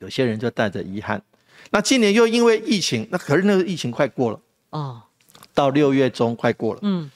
[0.00, 1.22] 有些人就带着遗憾。
[1.70, 5.00] 那今年又因为疫情，那可是那个疫情快过了哦，
[5.54, 6.80] 到六月中快过了。
[6.82, 7.10] 嗯，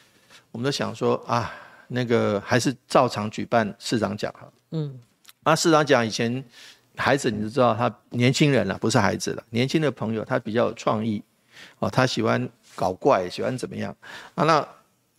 [0.52, 1.52] 我们都想说啊，
[1.88, 4.50] 那个还是照常举办市长奖哈。
[4.70, 4.98] 嗯，
[5.44, 6.44] 那，市长讲以前
[6.96, 11.22] 孩子你就知道，他年轻人了，不是孩子了，年轻的朋友他比较有创意，
[11.78, 13.96] 哦，他喜欢搞怪，喜欢怎么样
[14.34, 14.44] 啊？
[14.44, 14.66] 那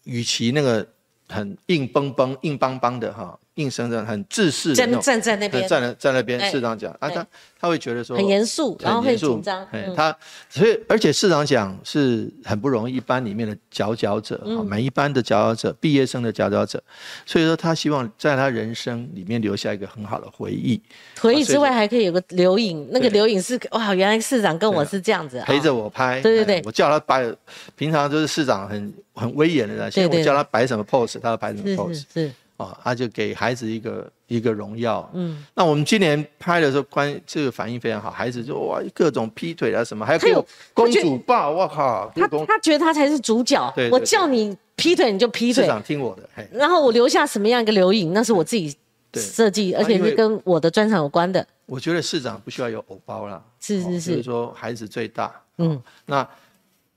[0.04, 0.88] 与其那个
[1.28, 3.38] 很硬邦邦、硬邦邦的哈。
[3.56, 7.28] 硬生生很自视，站站在那边，站在在那边，市长讲啊，他
[7.60, 9.68] 他会觉得说很严肃，然后很紧张。
[9.94, 10.16] 他
[10.50, 16.82] 所以而且市长讲是很不容易，一班里面的佼佼者，每一班的佼佼者，毕业生的佼佼者，
[17.26, 20.82] 所以说他希望在他人生里面留下一个很好的回忆。
[21.20, 26.22] 回忆之外还可以有个留影，那个留影是哇，原来市长跟我是这样子，陪着我拍。
[26.22, 27.30] 对对对，我叫他摆，
[27.76, 32.06] 平常就是市长很很威严的那些，我叫他摆什么 pose，他要摆什么 pose。
[32.14, 32.32] 是。
[32.62, 35.10] 啊，他就给孩子一个一个荣耀。
[35.14, 43.74] 嗯，那我们今年拍的时候，关这个反应非常好，孩子就哇，各种劈腿啊什么，还有公主抱，我靠，他他觉得他才是主角。
[43.92, 46.48] 我叫你劈腿你就劈腿，市长听我的。
[46.52, 48.76] 然后我留下什么样一个留影，那是我自己
[49.14, 51.46] 设计，而且是跟我的专场有关的。
[51.66, 55.34] 我觉得市长不需要有偶包了，是是是，说孩子最大。
[55.58, 56.28] 嗯，那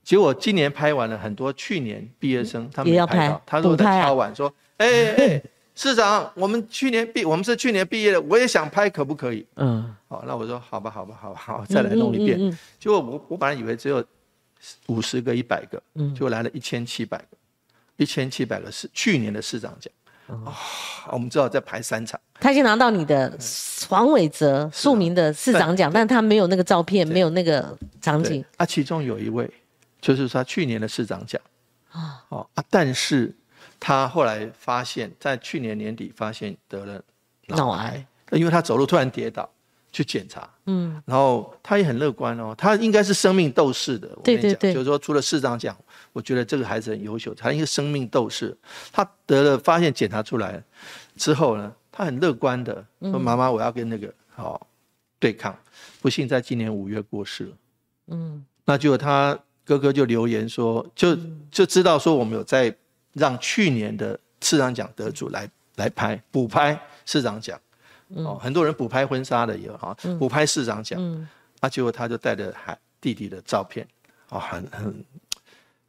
[0.03, 4.87] 结果今年拍完了，很多去年毕业生他们也要拍，他说在敲碗说，哎
[5.17, 5.41] 哎。
[5.77, 9.45] 市长，我们去年毕，我们是去年毕业的，我也想拍，可不可以？
[9.57, 12.57] 嗯，好，那我说好吧，好吧，好吧，好，再来弄一遍。
[12.79, 14.01] 结果我我本来以为只有
[14.87, 17.37] 五十个、一百个，嗯，就来了一千七百个，
[17.97, 19.91] 一千七百个是去年的市长奖。
[20.45, 20.55] 啊，
[21.11, 22.17] 我们只好再排三场。
[22.39, 23.37] 他已经拿到你的
[23.89, 28.43] 黄伟哲庶民的市长奖，但他没有那个照片，没有那个场景。
[28.55, 29.47] 啊，其中有一位
[29.99, 31.41] 就是他去年的市长奖
[31.91, 33.35] 啊，哦啊，但是。
[33.79, 37.01] 他后来发现，在去年年底发现得了
[37.47, 39.47] 脑癌，因为他走路突然跌倒，
[39.91, 45.77] 去检查，嗯，然后他也很乐观哦，他应该是生命斗士的，我跟你讲，就是说除了市长讲，
[46.11, 48.57] 我觉得这个孩子很优秀，他一个生命斗士，
[48.91, 50.61] 他得了发现检查出来
[51.15, 54.67] 之后呢，他很乐观的说：“妈妈，我要跟那个好
[55.19, 55.55] 对抗。”
[56.01, 57.51] 不幸在今年五月过世了，
[58.07, 61.15] 嗯，那就他哥哥就留言说，就
[61.51, 62.75] 就知道说我们有在。
[63.15, 67.59] 让去年的市长奖得主来来拍补拍市长奖，
[68.15, 71.27] 哦，很多人补拍婚纱的也有哈，补拍市长奖，
[71.61, 73.87] 啊，结果他就带着孩弟弟的照片，
[74.29, 75.05] 哦，很很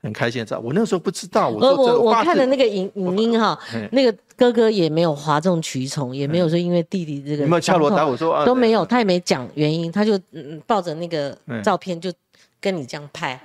[0.03, 0.59] 很开心的照。
[0.61, 3.59] 我那时候不知道，我我我看的那个影影音哈，
[3.91, 10.19] 那个哥哥也没有哗众取宠，也没有说因为弟弟这个有没有敲锣打鼓说都没有，他也没讲原因，他就
[10.67, 12.13] 抱着那个照片就
[12.61, 13.41] 跟你这样拍，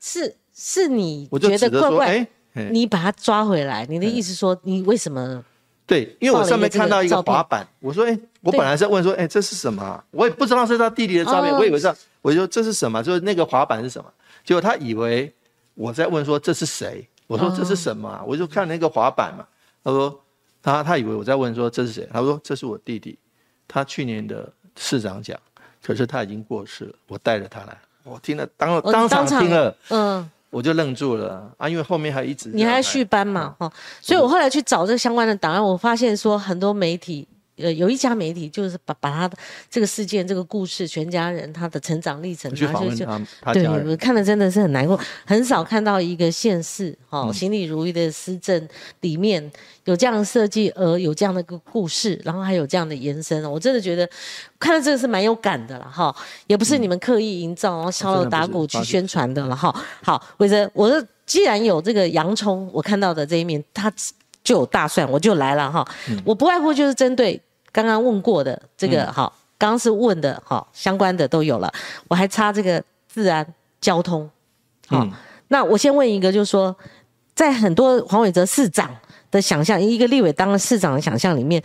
[0.00, 2.26] 是是你觉得怪怪。
[2.54, 5.44] 你把他抓回来，你的意思说你为什么？
[5.86, 10.04] 对，因为我上面看到一个滑板，我说，哎，我本来在问说，哎，这是什么？
[10.12, 11.92] 我也不知道是他弟弟的照片，我以为是，
[12.22, 13.02] 我就说这是什么？
[13.02, 14.08] 就是那个滑板是什么？
[14.44, 15.34] 结果他以为
[15.74, 17.04] 我在问说这是谁？
[17.26, 18.22] 我说这是什么？
[18.24, 19.44] 我就看那个滑板嘛。
[19.82, 20.20] 他说
[20.62, 22.08] 他他以为我在问说这是谁？
[22.12, 23.18] 他说这是我弟弟，
[23.66, 25.36] 他去年的市长奖，
[25.82, 26.94] 可是他已经过世了。
[27.08, 30.30] 我带着他来，我听了当当场听了，嗯。
[30.50, 37.26] 我就愣住了啊，因为后面还一直你还续班嘛，哈，所以我后来去找这相关的档案，我发现说很多媒体。
[37.62, 39.36] 呃，有一家媒体就是把把他的
[39.70, 43.06] 这个事件、这个故事、全家人他的成长历程，他就就
[43.52, 44.98] 对，我看了真的是很难过。
[45.24, 48.68] 很少看到一个县市哈，行礼如仪的施政
[49.00, 49.50] 里面
[49.84, 53.44] 有这样的设计，而有这样的一个故事，然后还有这样的延伸。
[53.50, 54.08] 我真的觉得
[54.58, 56.14] 看到这个是蛮有感的了哈，
[56.46, 59.74] 也不是你们刻意营造，然后敲锣打鼓去宣传的了哈。
[60.02, 63.92] 好，伟哲，我说既然有这个洋葱，我看到的这一面，它
[64.42, 65.86] 就有大蒜，我就来了哈。
[66.24, 67.40] 我不外乎就是针对。
[67.72, 71.72] 刚刚问过的这个好，刚刚是问的哈，相关的都有了。
[72.08, 73.46] 我还差这个治安
[73.80, 74.28] 交通，
[74.88, 75.06] 好，
[75.48, 76.76] 那我先问一个，就是说，
[77.34, 78.90] 在很多黄伟哲市长
[79.30, 81.62] 的想象，一个立委当了市长的想象里面，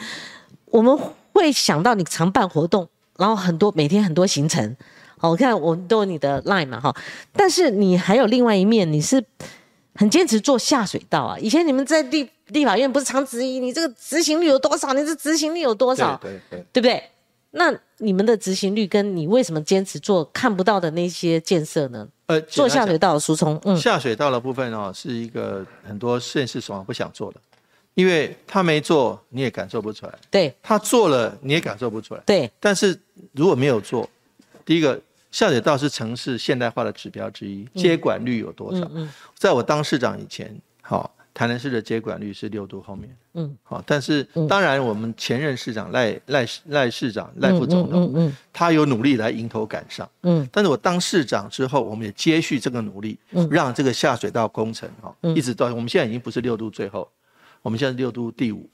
[0.65, 0.97] 我们
[1.33, 2.87] 会想到你常办活动，
[3.17, 4.75] 然后很多每天很多行程，
[5.17, 6.95] 好，我看我们都有你的 line 嘛哈，
[7.33, 9.23] 但是你还有另外一面，你是
[9.95, 11.37] 很坚持做下水道啊。
[11.39, 12.29] 以前你们在地。
[12.47, 14.93] 立法院不是常质疑你这个执行率有多少？
[14.93, 16.17] 你这执行率有多少？
[16.21, 17.03] 对对对，对不对？
[17.57, 22.07] 那你们的执行率跟你为什么坚持做看不到的那些建设呢？
[22.25, 27.39] 呃，做下水道的疏通，嗯，下水道的部分哦，是一个很多县市所不想做的，
[27.93, 32.51] 因为他没做你也感受不出来，对，他做了你也感受不出来，对。
[32.59, 32.99] 但是
[33.31, 34.09] 如果没有做，
[34.65, 34.99] 第一个
[35.31, 38.85] 下水道是城市现代化的指标之一，接管率有多少？
[38.93, 41.14] 嗯，在我当市长以前，好。
[41.35, 57.05] 台南市的接管率是六度后面，嗯，好，但是当然我们前任市长赖赖赖市长赖副总统，嗯嗯，他有努力来迎头赶上，嗯，但是我当市长之后，我们也接续这个努力，嗯，让这个下水道工程哈，一直到我们现在已经不是六度最后，
[57.61, 58.69] 我们现在六度第五。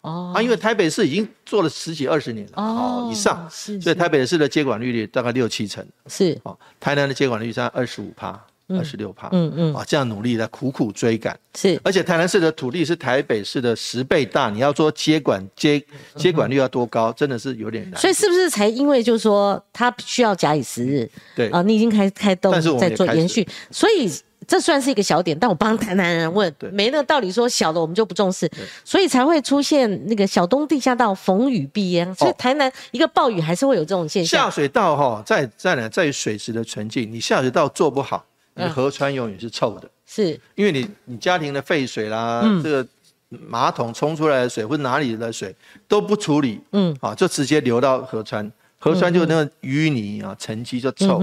[0.00, 8.40] 哦，啊，因为台北市已经做了十几二十年了，哦，以上，是，所以台北市的接管率大概六七成，是，哦，台南的接管率在二十五趴。
[8.68, 15.82] 二十六帕，嗯嗯，啊，这样努力来苦苦追赶，是，而且台南市的土地是台北市的十倍大，你要说接管接
[16.16, 17.98] 接管率要多高，真的是有点难。
[17.98, 21.48] 所以是不是才因为就是说它需要假以时日，对。
[21.48, 24.10] 啊，你已经开开动在做延续，所以
[24.46, 28.50] 这算是一个小点，但我帮台南人问，没那个道理说小的我们就不重视，
[28.84, 34.42] 所以才会出现那个小东地下道逢雨必淹，所以台南一个暴雨还是会有这种现象。
[34.42, 38.26] 下水道哈，在在哪在于水池的纯净，你下水道做不好。
[38.58, 42.86] 你河川永远是臭的，是因为你你家庭的废水啦，这个
[43.28, 45.54] 马桶冲出来的水或者哪里的水
[45.86, 51.20] 都不处理，嗯，啊，就直接流到河川，河川就那个淤泥啊沉积就臭。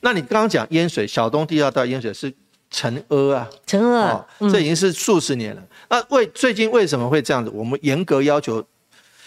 [0.00, 2.32] 那你刚刚讲淹水，小东地下道淹水是
[2.70, 5.62] 陈阿啊，陈阿，这已经是数十年了。
[5.88, 7.50] 那为最近为什么会这样子？
[7.54, 8.64] 我们严格要求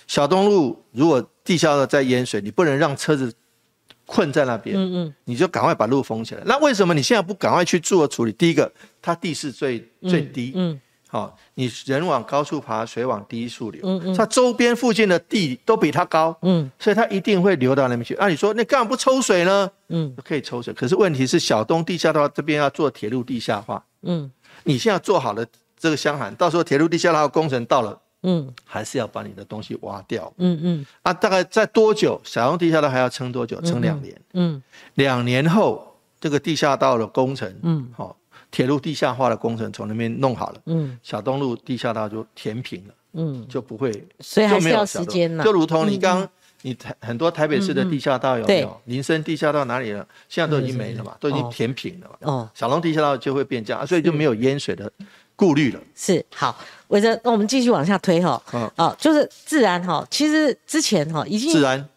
[0.06, 3.34] 小东路如果地下道在淹水，你不能让车子。
[4.08, 6.42] 困在那边，嗯嗯，你就赶快把路封起来。
[6.46, 8.32] 那为什么你现在不赶快去做处理？
[8.32, 10.80] 第一个，它地势最最低，嗯，
[11.10, 18.16] 好，你人往高处爬，水往低处流，嗯嗯，它周边附近的地都比它高，嗯，所以它一定会流到那边去。
[18.18, 19.70] 那你说，那干嘛不抽水呢？
[19.90, 24.32] 嗯，可以抽水，可是问题是小东地下的话这边要做铁路地下化，嗯，
[24.64, 25.46] 你现在做好了
[25.78, 28.00] 这个箱涵，到时候铁路地下化工程到了。
[28.24, 30.32] 嗯，还是要把你的东西挖掉。
[30.38, 32.20] 嗯嗯，啊，大概在多久？
[32.24, 33.60] 小东地下道还要撑多久？
[33.62, 34.20] 撑两年。
[34.34, 34.62] 嗯，
[34.96, 38.16] 两年后这个地下道的工程，嗯，好，
[38.50, 40.62] 铁路地下化的工程从那边弄好了。
[40.66, 42.94] 嗯，小东路地下道就填平了。
[43.14, 45.44] 嗯，就不会，所以还是要时间呢。
[45.44, 46.28] 就如同你刚
[46.62, 48.82] 你台很多台北市的地下道有没有？
[48.86, 50.06] 林森地下道哪里了？
[50.28, 52.16] 现在都已经没了嘛，都已经填平了嘛。
[52.22, 54.92] 哦，小龙地下道就会变这样，所以就没有淹水的。
[55.38, 55.80] 顾虑了。
[55.96, 56.60] 是好，
[56.90, 58.42] 伟哲，那我们继续往下推哈。
[58.52, 61.88] 嗯，哦，就是自然哈，其实之前哈已经自然。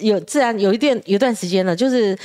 [0.00, 2.18] 有自然有一段有一段时间了，就是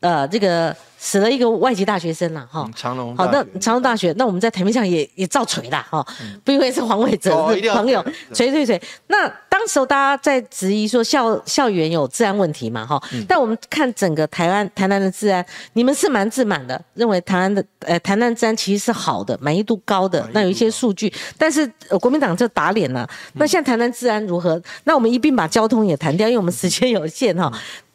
[0.00, 0.76] 呃这个。
[1.02, 6.06] 死了一个外籍大学生了哈，长隆好，那长隆大学，那我们在台面上也也照锤了哈，
[6.44, 8.78] 不因为是黄伟哲朋友，锤锤锤。
[9.06, 15.42] 那当时候大家在质疑说校校园有治安问题嘛哈，但我们看整个台湾台南的治安，
[15.72, 20.28] 你们是蛮自满的，认为台湾的呃台南治安其实是好的，满意度高的。
[20.34, 21.66] 那有一些数据，但是
[21.98, 23.08] 国民党就打脸了。
[23.32, 24.60] 那现在台南治安如何？
[24.84, 27.50] 那我们一并把交通也谈掉，因为我们时间有限哈。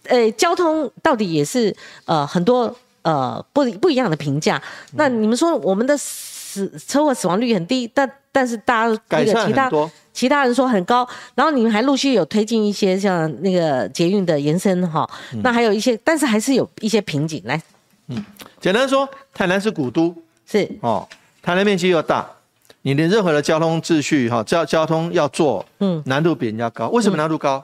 [0.07, 1.75] 呃，交通到底也是
[2.05, 2.75] 呃很多。
[3.05, 4.59] 呃，不不一样的评价。
[4.93, 9.69] 那你们说我们的死车祸死亡率很低，但但是大家那个其他
[10.11, 11.07] 其他人说很高。
[11.35, 15.07] 然后你们还陆续有推进一些像那个捷运的延伸哈。
[15.43, 17.39] 那还有一些，但是还是有一些瓶颈。
[17.45, 17.61] 来，
[18.07, 18.25] 嗯，
[18.59, 20.11] 简单说，台南是古都，
[20.47, 21.07] 是哦，
[21.43, 22.27] 台南面积又大，
[22.81, 26.87] 你的任何的交通秩序哈，交交通要做，嗯，难度比人家高。
[26.87, 27.63] 为什么难度高？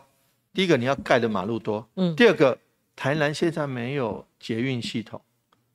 [0.54, 2.58] 第一个你要盖的马路多，嗯，第二个
[2.96, 5.22] 台南现在没有捷运系统。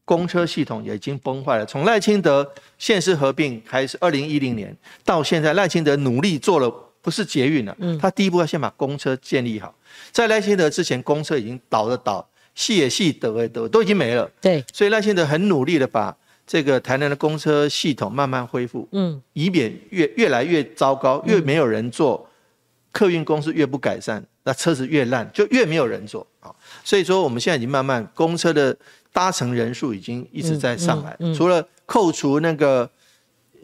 [0.04, 1.66] 公车系统也已经崩坏了。
[1.66, 2.48] 从赖清德
[2.78, 6.70] 县市合并开始，二零一零年到现在，赖清德努力做了，
[7.02, 7.76] 不是捷运了。
[7.80, 9.74] 嗯，他第一步要先把公车建立好。
[10.12, 12.24] 在赖清德之前，公车已经倒的倒，
[12.54, 14.30] 细也细，得也得，都已经没了。
[14.40, 16.16] 对，所以赖清德很努力的把
[16.46, 22.25] 这个台南的公车系统慢慢恢复，嗯，以免越越来越糟糕，越没有人坐，
[22.96, 26.54] 客运公司越不改善，那车子越烂，就越没有人坐啊。
[26.82, 28.76] 所以说，我们现在已经慢慢公车的。
[29.16, 32.86] 搭乘人数已经一直在上来，除了扣除那个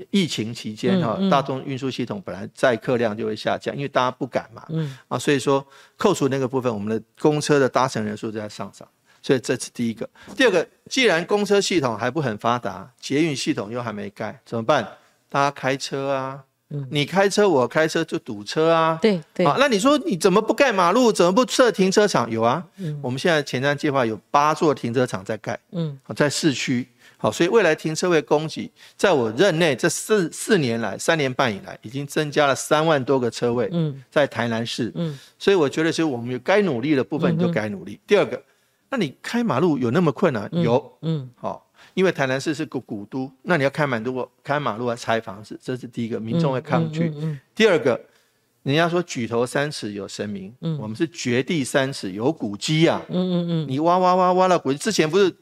[0.09, 4.67] 疫情期间哈，大众运输系统本来载客量就会下降，因为大家不敢嘛，
[5.09, 5.63] 啊，所以说
[5.99, 8.89] 扣除那个部分，我们的公车的搭乘人数在上涨，
[9.21, 10.09] 所以这是第一个。
[10.35, 14.83] 第二个，既然公车系统还不很发达，捷运系统又还没盖，怎么办？
[15.29, 16.43] 大家开车啊。
[16.91, 18.99] 你开车，我开车就堵车啊。
[19.01, 19.45] 对对。
[19.47, 21.13] 啊，那你说你怎么不盖马路？
[21.13, 22.31] 怎么不设停车场？
[22.31, 22.65] 有啊。
[22.77, 22.99] 嗯。
[23.03, 25.59] 我们现在前瞻计划有八座停车场在盖。
[25.73, 25.99] 嗯。
[26.17, 26.87] 在市区。
[27.19, 33.69] 好，所以未来停车位供给，在我任内这四四年来，三年半以来，已经增加了三万多个车位。
[33.73, 34.03] 嗯。
[34.11, 34.91] 在台南市。
[34.95, 35.19] 嗯。
[35.39, 38.01] 所以我觉得，其实我们有该努力的部分就该努力。
[38.07, 38.43] 第二个，
[38.91, 40.49] 那你开马路有那么困难？
[40.53, 40.93] 有。
[41.03, 41.31] 嗯。
[41.37, 41.67] 好。
[41.95, 47.13] 因为台南市是个古都，那你要开马路、开马路来、拆房子，这是第一个，民众会抗拒。
[47.55, 48.01] 第二个，
[48.63, 53.03] 人家说举头三尺有神明，我们是掘地三尺有古迹啊。
[53.09, 55.35] 嗯嗯嗯，你挖挖挖挖到古迹，之前不是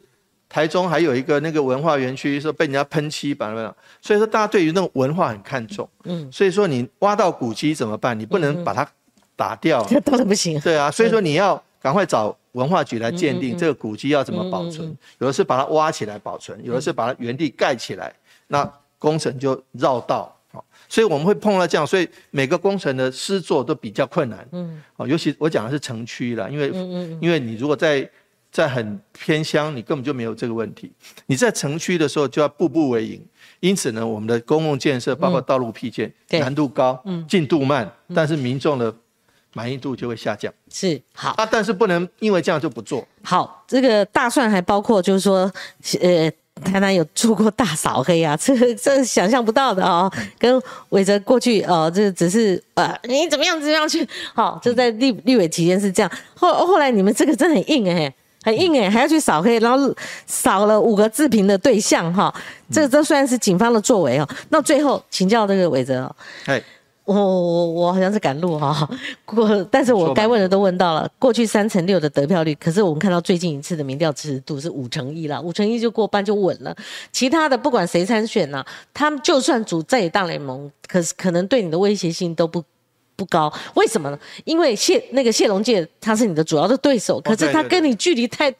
[0.48, 5.88] 台中还有一个那个文化园区，说被人家喷漆，把那所以说大家对于那种文化很看重。
[6.04, 8.18] 嗯，所以说你挖到古迹怎么办？
[8.18, 8.86] 你不能把它
[9.36, 10.58] 打掉， 这当然不行。
[10.60, 12.36] 对啊，所以说你要赶快找。
[12.54, 18.12] 文化局来鉴定这个古迹要怎么保存，有的是把它挖起来保存，有的是把它原地盖起来，
[18.48, 18.68] 那
[18.98, 20.36] 工程就绕道。
[20.88, 24.44] 所以我们会碰到这样，所以每个工程的施作都比较困难。
[24.50, 26.70] 嗯，哦，尤其我讲的是城区了，因为
[27.20, 28.10] 因为你如果在
[28.50, 30.90] 在很偏乡，你根本就没有这个问题。
[31.26, 33.24] 你在城区的时候就要步步为营，
[33.60, 38.92] 因此呢，我们的公共建设包括道路辟建难度高，进度慢，但是民众的
[39.52, 40.52] 满意度就会下降。
[40.70, 43.64] 是好啊，但是不能因为这样就不做好。
[43.66, 45.50] 这个大蒜还包括就是说，
[46.00, 46.30] 呃。
[46.62, 50.12] 台南有做过大扫黑啊， 这这想象不到的哦。
[50.38, 56.12] 跟伟哲过去哦，这只是呃，你怎么样怎么样去好，就在立立委期间是这样。
[56.34, 59.94] 后后来你们这个真很硬哎，很硬哎，还要去扫黑，然后
[60.26, 62.30] 扫了五个自评的对象哈。
[62.70, 66.14] 这这虽然是警方的作为哦，那最后请教这个伟哲哦。
[67.04, 68.88] 我我我好像是赶路哈，
[69.24, 71.10] 过，但是我该问的都问到了。
[71.18, 76.76] 过去三成六的得票率，可是我们看到最近一次的民调支持度是五成一了，五成一就过半就稳了。
[77.10, 82.62] 其他的不管谁参选呢，他们就算组在野大联盟，可是可能对你的威胁性都不
[83.16, 83.52] 不高。
[83.74, 84.18] 为什么呢？
[84.44, 88.54] 因为谢那个谢龙介他是你的主要的对手，可是他跟你距离太。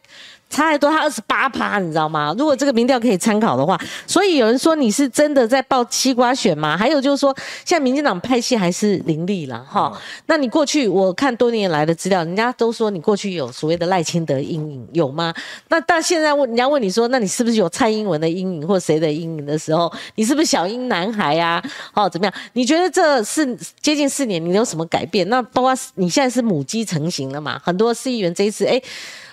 [0.50, 2.34] 差太多，他二十八趴，你知道吗？
[2.36, 6.76] 如果这个民调可以参考的话，所以有人说你是真的在报西瓜选吗？
[6.76, 7.34] 还有就是说，
[7.64, 9.96] 现在民进党派系还是林立了哈。
[10.26, 15.32] 那你过去我看多年来的资料，人家都说你过去有所谓的赖清德阴影，有吗？
[15.68, 21.62] 那但现在问人家问你说，那你是不是有蔡英文的阴影或谁的阴影的时候，你是不是小英男孩呀？
[21.94, 22.34] 哦，怎么样？
[22.54, 25.28] 你觉得这是接近四年，你有什么改变？
[25.28, 27.60] 那包括你现在是母鸡成型了嘛？
[27.64, 28.82] 很多市议员这一次，哎。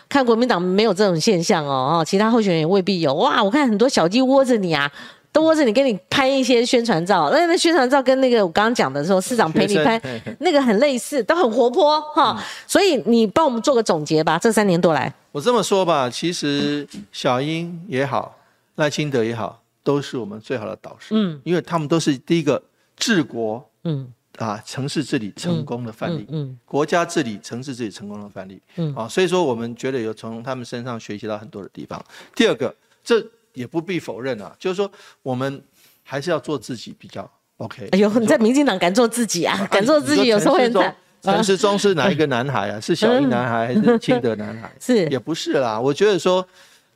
[0.09, 3.43] 看国民党没有这种现象哦，其他候选人也未必有哇！
[3.43, 4.89] 我看很多小鸡窝着你啊，
[5.31, 7.29] 都窝着你，给你拍一些宣传照。
[7.31, 10.01] 那那宣传照跟那个我刚刚讲的时候，市长陪你拍，
[10.39, 12.41] 那个很类似，都很活泼哈。
[12.65, 15.13] 所以你帮我们做个总结吧，这三年多来。
[15.31, 18.37] 我这么说吧，其实小英也好，
[18.75, 21.09] 赖清德也好，都是我们最好的导师。
[21.11, 22.63] 嗯，因为他们都是第一个
[22.95, 23.69] 治国。
[23.83, 24.07] 嗯。
[24.37, 31.99] 啊，城市治理成功的范例，嗯，国家治理、城市治理成功的范例，嗯，啊，所以说我们觉得有从他们身上学习到很多的地方。
[32.35, 32.73] 第二个，
[33.03, 34.91] 这也不必否认啊，就是说
[35.23, 35.61] 我们
[36.03, 37.27] 还是要做自己比较
[37.57, 37.89] OK。
[37.91, 39.65] 哎呦，你在民进党敢做自己啊？
[39.71, 40.95] 敢做自己有时候很惨。
[41.23, 42.79] 陈时中是哪一个男孩啊？
[42.79, 44.71] 是小英男孩还是清德男孩？
[44.79, 45.79] 是也不是啦。
[45.79, 46.47] 我觉得说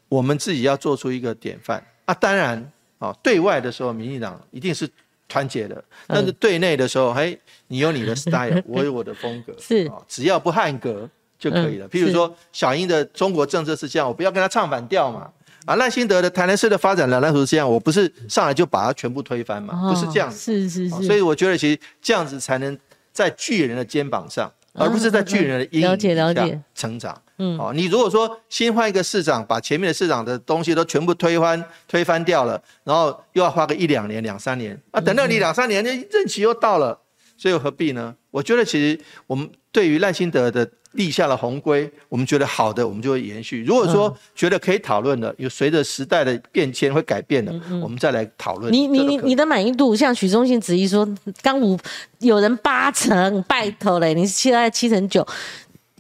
[0.08, 2.14] 我们自己要做出一个典范啊。
[2.14, 4.88] 当然啊，对外的时候，民进党一定是。
[5.32, 11.10] 团结的，但是对内的时候，嘿，你有你的 style， 我有我的风格，是只要不汉格
[11.40, 11.88] 就可以了。
[11.88, 15.30] 譬如说，小英的中国政策是这样，我不要跟他唱反调嘛。
[15.66, 20.30] 啊，赖清德的台南市的发展蓝图是这样，我不是上来就把它全部推翻嘛，不是这样。
[20.30, 21.04] 是是是。
[21.04, 22.78] 所以我觉得其实这样子才能
[23.14, 24.52] 在巨人的肩膀上。
[24.74, 27.22] 而不是在巨人的阴影下成长。
[27.42, 37.00] 嗯，哦，你如果说新换一个市长，把前面的市长的东西都全部推翻、推翻掉了，然后又要花个一两年、两三年，啊，等到你两三年，那任期又到了，
[37.36, 38.16] 所以何必呢？
[38.30, 40.70] 我觉得其实我们对于赖清德的。
[40.94, 43.64] 立下了红规，我们觉得好的，我们就会延续。
[43.64, 48.74] 如果说觉得可以讨论的，有随着时代的变迁会改变的，我们再来讨论。
[48.74, 51.08] 你你你你的满意度，像许忠信质疑说，
[51.42, 51.80] 刚五
[52.20, 55.26] 有人八成，拜托嘞，你是现在七成九，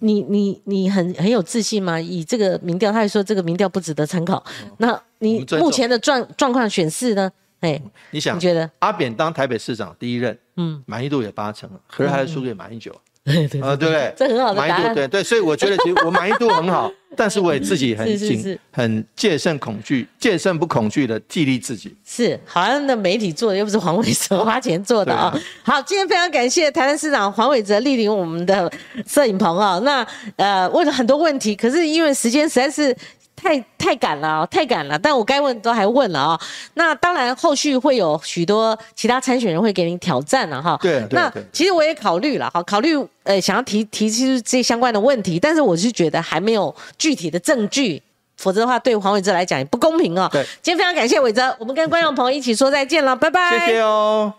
[0.02, 1.99] 你你你很很有自信吗？
[1.99, 4.43] 以这个民调，他还说这个民调不值得参考。
[4.78, 7.32] 那你目前的状状况选示呢？
[7.62, 7.80] 哎，
[8.10, 12.91] 你想，你觉得阿扁当台北市长第一任，嗯，满意度也八成，可是还是输给马英九。
[13.26, 14.14] 对对啊，对不对？
[14.18, 21.96] 这很好的满意度，对对，所以我觉得其实我满意度很好， 但是我也自己很谨、很戒慎恐惧，戒慎不恐惧的激励自己。
[22.04, 25.32] 是，好像那媒体做的又不是黄伟哲花钱做的啊。
[25.62, 28.72] 好，今天非常感谢台南市长黄伟哲莅临我们的
[29.08, 29.80] 摄影棚啊。
[29.84, 30.06] 那
[30.38, 32.96] 呃问了很多问题，可是因为时间实在是。
[33.42, 36.39] 太太赶了，太赶了，但我该问都还问了啊。
[36.76, 40.78] 那当然，后续会有许多其他参选人会给你挑战了哈。
[40.80, 48.02] 对，那其实我也考虑了哈，考虑呃想要提提出这相关的问题，但是我是觉得还没有具体的证据，
[48.38, 50.30] 否则的话对黄伟哲来讲也不公平哦。
[50.32, 53.60] 对，今天非常感谢伟哲，我们跟观众朋友一起说再见了，拜拜。
[53.60, 54.32] 谢谢哦。